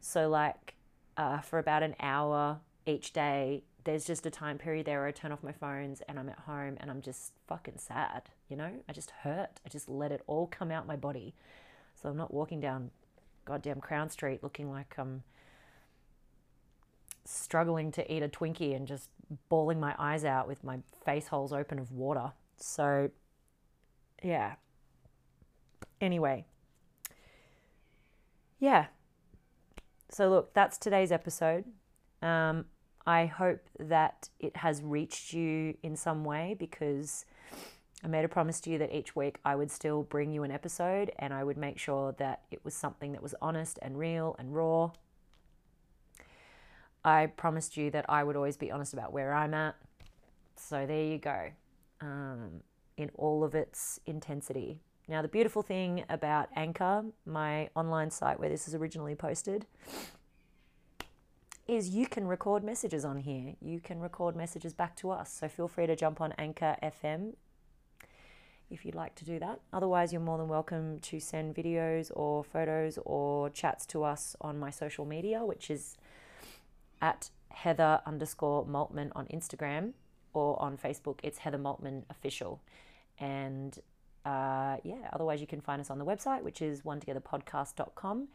So, 0.00 0.28
like, 0.28 0.74
uh, 1.16 1.40
for 1.40 1.58
about 1.58 1.82
an 1.82 1.96
hour 1.98 2.60
each 2.86 3.12
day, 3.12 3.64
there's 3.84 4.04
just 4.04 4.24
a 4.26 4.30
time 4.30 4.58
period 4.58 4.86
there 4.86 5.00
where 5.00 5.08
I 5.08 5.10
turn 5.10 5.32
off 5.32 5.42
my 5.42 5.52
phones 5.52 6.02
and 6.08 6.18
I'm 6.18 6.28
at 6.28 6.38
home 6.38 6.76
and 6.80 6.90
I'm 6.90 7.00
just 7.00 7.32
fucking 7.48 7.78
sad, 7.78 8.30
you 8.52 8.56
know? 8.56 8.70
I 8.88 8.92
just 8.92 9.10
hurt. 9.22 9.60
I 9.66 9.68
just 9.68 9.88
let 9.88 10.12
it 10.12 10.22
all 10.28 10.46
come 10.46 10.70
out 10.70 10.86
my 10.86 10.96
body. 10.96 11.34
So 12.00 12.08
I'm 12.08 12.16
not 12.16 12.32
walking 12.32 12.60
down 12.60 12.90
goddamn 13.44 13.80
Crown 13.80 14.08
Street 14.08 14.42
looking 14.42 14.70
like 14.70 14.94
I'm 14.96 15.24
struggling 17.24 17.90
to 17.92 18.12
eat 18.12 18.22
a 18.22 18.28
Twinkie 18.28 18.76
and 18.76 18.86
just 18.86 19.08
bawling 19.48 19.80
my 19.80 19.96
eyes 19.98 20.24
out 20.24 20.46
with 20.46 20.62
my 20.62 20.78
face 21.04 21.26
holes 21.26 21.52
open 21.52 21.80
of 21.80 21.90
water. 21.90 22.32
So, 22.56 23.10
yeah, 24.22 24.54
Anyway, 26.02 26.44
yeah. 28.58 28.86
So, 30.10 30.28
look, 30.28 30.52
that's 30.52 30.76
today's 30.76 31.12
episode. 31.12 31.64
Um, 32.20 32.64
I 33.06 33.26
hope 33.26 33.60
that 33.78 34.30
it 34.40 34.56
has 34.56 34.82
reached 34.82 35.32
you 35.32 35.76
in 35.84 35.94
some 35.94 36.24
way 36.24 36.56
because 36.58 37.24
I 38.04 38.08
made 38.08 38.24
a 38.24 38.28
promise 38.28 38.60
to 38.62 38.70
you 38.70 38.78
that 38.78 38.92
each 38.94 39.14
week 39.14 39.38
I 39.44 39.54
would 39.54 39.70
still 39.70 40.02
bring 40.02 40.32
you 40.32 40.42
an 40.42 40.50
episode 40.50 41.12
and 41.20 41.32
I 41.32 41.44
would 41.44 41.56
make 41.56 41.78
sure 41.78 42.12
that 42.18 42.42
it 42.50 42.64
was 42.64 42.74
something 42.74 43.12
that 43.12 43.22
was 43.22 43.34
honest 43.40 43.78
and 43.80 43.96
real 43.96 44.34
and 44.40 44.54
raw. 44.54 44.90
I 47.04 47.26
promised 47.26 47.76
you 47.76 47.90
that 47.92 48.06
I 48.08 48.24
would 48.24 48.34
always 48.34 48.56
be 48.56 48.72
honest 48.72 48.92
about 48.92 49.12
where 49.12 49.32
I'm 49.32 49.54
at. 49.54 49.76
So 50.56 50.84
there 50.84 51.04
you 51.04 51.18
go, 51.18 51.50
um, 52.00 52.62
in 52.96 53.10
all 53.14 53.44
of 53.44 53.54
its 53.54 54.00
intensity. 54.06 54.80
Now, 55.08 55.22
the 55.22 55.28
beautiful 55.28 55.62
thing 55.62 56.04
about 56.08 56.48
Anchor, 56.54 57.04
my 57.26 57.68
online 57.74 58.10
site 58.10 58.38
where 58.38 58.48
this 58.48 58.66
is 58.68 58.74
originally 58.74 59.14
posted, 59.14 59.66
is 61.68 61.90
you 61.90 62.06
can 62.06 62.26
record 62.26 62.64
messages 62.64 63.04
on 63.04 63.18
here. 63.18 63.54
You 63.60 63.80
can 63.80 64.00
record 64.00 64.36
messages 64.36 64.72
back 64.74 64.96
to 64.96 65.10
us. 65.10 65.32
So 65.32 65.48
feel 65.48 65.68
free 65.68 65.86
to 65.86 65.96
jump 65.96 66.20
on 66.20 66.32
Anchor 66.32 66.76
FM 66.82 67.34
if 68.72 68.84
you'd 68.84 68.94
like 68.94 69.14
to 69.16 69.24
do 69.24 69.38
that. 69.38 69.60
Otherwise, 69.72 70.12
you're 70.12 70.20
more 70.20 70.38
than 70.38 70.48
welcome 70.48 70.98
to 71.00 71.20
send 71.20 71.54
videos 71.54 72.10
or 72.14 72.42
photos 72.42 72.98
or 73.04 73.50
chats 73.50 73.86
to 73.86 74.02
us 74.02 74.34
on 74.40 74.58
my 74.58 74.70
social 74.70 75.04
media, 75.04 75.44
which 75.44 75.70
is 75.70 75.96
at 77.00 77.30
Heather 77.50 78.00
underscore 78.06 78.64
Maltman 78.64 79.10
on 79.14 79.26
Instagram 79.26 79.92
or 80.32 80.60
on 80.60 80.76
Facebook. 80.76 81.18
It's 81.22 81.38
Heather 81.38 81.58
Maltman 81.58 82.04
Official. 82.10 82.60
And 83.18 83.78
uh, 84.24 84.76
yeah, 84.82 85.08
otherwise, 85.12 85.40
you 85.40 85.46
can 85.46 85.60
find 85.60 85.80
us 85.80 85.90
on 85.90 85.98
the 85.98 86.04
website, 86.04 86.42
which 86.42 86.62
is 86.62 86.82
onetogetherpodcast.com. 86.82 88.28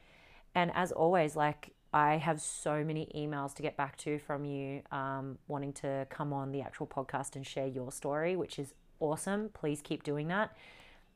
And 0.56 0.71
as 0.73 0.91
always, 0.91 1.36
like 1.36 1.73
I 1.93 2.17
have 2.17 2.41
so 2.41 2.84
many 2.84 3.10
emails 3.15 3.54
to 3.56 3.62
get 3.62 3.78
back 3.78 3.97
to 4.00 4.19
from 4.19 4.45
you 4.45 4.82
um, 4.91 5.38
wanting 5.47 5.73
to 5.73 6.06
come 6.10 6.34
on 6.34 6.52
the 6.52 6.62
actual 6.62 6.88
podcast 6.88 7.36
and 7.36 7.45
share 7.45 7.67
your 7.67 7.91
story, 7.91 8.36
which 8.36 8.60
is 8.60 8.73
awesome. 8.99 9.49
Please 9.53 9.81
keep 9.81 10.03
doing 10.03 10.27
that. 10.27 10.55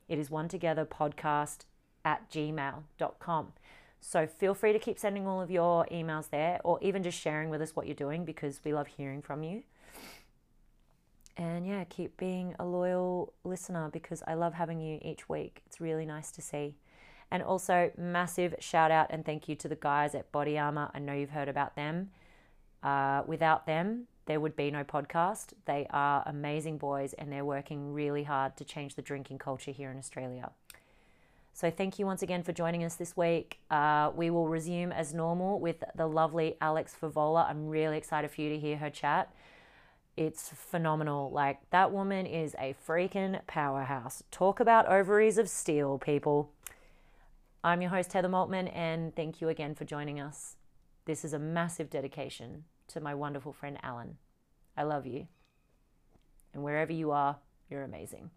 It 0.08 0.20
is 0.20 0.30
one 0.30 0.48
together 0.48 0.86
podcast 0.86 1.60
at 2.04 2.30
gmail.com. 2.30 3.54
So 4.02 4.26
feel 4.26 4.54
free 4.56 4.74
to 4.74 4.80
keep 4.80 4.98
sending 4.98 5.28
all 5.28 5.41
of 5.41 5.52
your 5.52 5.86
emails 5.91 6.30
there 6.30 6.60
or 6.63 6.80
even 6.82 7.04
just 7.04 7.20
sharing 7.20 7.50
with 7.50 7.62
us 7.62 7.76
what 7.76 7.86
you're 7.86 7.96
doing 7.96 8.26
because 8.26 8.60
we 8.65 8.74
love 8.74 8.88
hearing 8.88 9.22
from 9.22 9.44
you. 9.44 9.63
And 11.38 11.65
yeah, 11.65 11.84
keep 11.86 12.17
being 12.17 12.56
a 12.60 12.65
loyal 12.65 13.34
listener 13.44 13.89
because 13.91 14.22
I 14.28 14.34
love 14.34 14.54
having 14.54 14.82
you 14.82 15.00
each 15.02 15.30
week. 15.30 15.62
It's 15.65 15.80
really 15.80 16.06
nice 16.06 16.32
to 16.32 16.41
see. 16.41 16.76
And 17.30 17.41
also, 17.41 17.91
massive 17.98 18.56
shout 18.60 18.91
out 18.91 19.08
and 19.10 19.26
thank 19.26 19.48
you 19.48 19.56
to 19.56 19.70
the 19.70 19.78
guys 19.78 20.13
at 20.13 20.32
Body 20.34 20.60
Armor. 20.60 20.91
I 20.94 21.00
know 21.00 21.13
you've 21.13 21.30
heard 21.30 21.48
about 21.48 21.76
them. 21.76 22.10
Uh, 22.84 23.22
without 23.26 23.65
them, 23.67 24.08
there 24.26 24.40
would 24.40 24.56
be 24.56 24.72
no 24.72 24.84
podcast. 24.84 25.54
They 25.66 25.88
are 25.90 26.24
amazing 26.26 26.78
boys 26.78 27.14
and 27.14 27.32
they're 27.32 27.46
working 27.46 27.94
really 27.94 28.24
hard 28.24 28.56
to 28.58 28.64
change 28.64 28.96
the 28.96 29.02
drinking 29.02 29.40
culture 29.40 29.72
here 29.72 29.92
in 29.92 29.98
Australia. 29.98 30.52
So, 31.54 31.70
thank 31.70 32.00
you 32.00 32.06
once 32.06 32.22
again 32.22 32.44
for 32.44 32.54
joining 32.54 32.84
us 32.84 32.96
this 32.96 33.18
week. 33.18 33.60
Uh, 33.70 34.12
we 34.16 34.30
will 34.30 34.48
resume 34.48 34.92
as 34.92 35.14
normal 35.14 35.60
with 35.60 35.84
the 35.96 36.08
lovely 36.08 36.56
Alex 36.62 36.96
Fevola. 37.00 37.50
I'm 37.50 37.68
really 37.68 37.98
excited 37.98 38.32
for 38.32 38.42
you 38.42 38.50
to 38.50 38.58
hear 38.58 38.78
her 38.78 38.90
chat. 38.90 39.34
It's 40.16 40.50
phenomenal. 40.50 41.30
Like, 41.30 41.70
that 41.72 41.92
woman 41.92 42.26
is 42.26 42.56
a 42.58 42.74
freaking 42.88 43.46
powerhouse. 43.48 44.24
Talk 44.32 44.60
about 44.60 44.88
ovaries 44.88 45.38
of 45.38 45.50
steel, 45.50 45.98
people. 45.98 46.52
I'm 47.64 47.82
your 47.82 47.92
host, 47.92 48.14
Heather 48.14 48.30
Maltman, 48.30 48.74
and 48.74 49.16
thank 49.16 49.42
you 49.42 49.50
again 49.50 49.76
for 49.76 49.84
joining 49.84 50.20
us. 50.20 50.56
This 51.06 51.26
is 51.26 51.34
a 51.34 51.40
massive 51.40 51.90
dedication 51.90 52.64
to 52.94 53.02
my 53.02 53.16
wonderful 53.16 53.54
friend 53.54 53.78
Alan. 53.84 54.18
I 54.76 54.84
love 54.84 55.06
you. 55.06 55.28
And 56.54 56.64
wherever 56.64 56.92
you 56.92 57.12
are, 57.12 57.38
you're 57.70 57.84
amazing. 57.84 58.32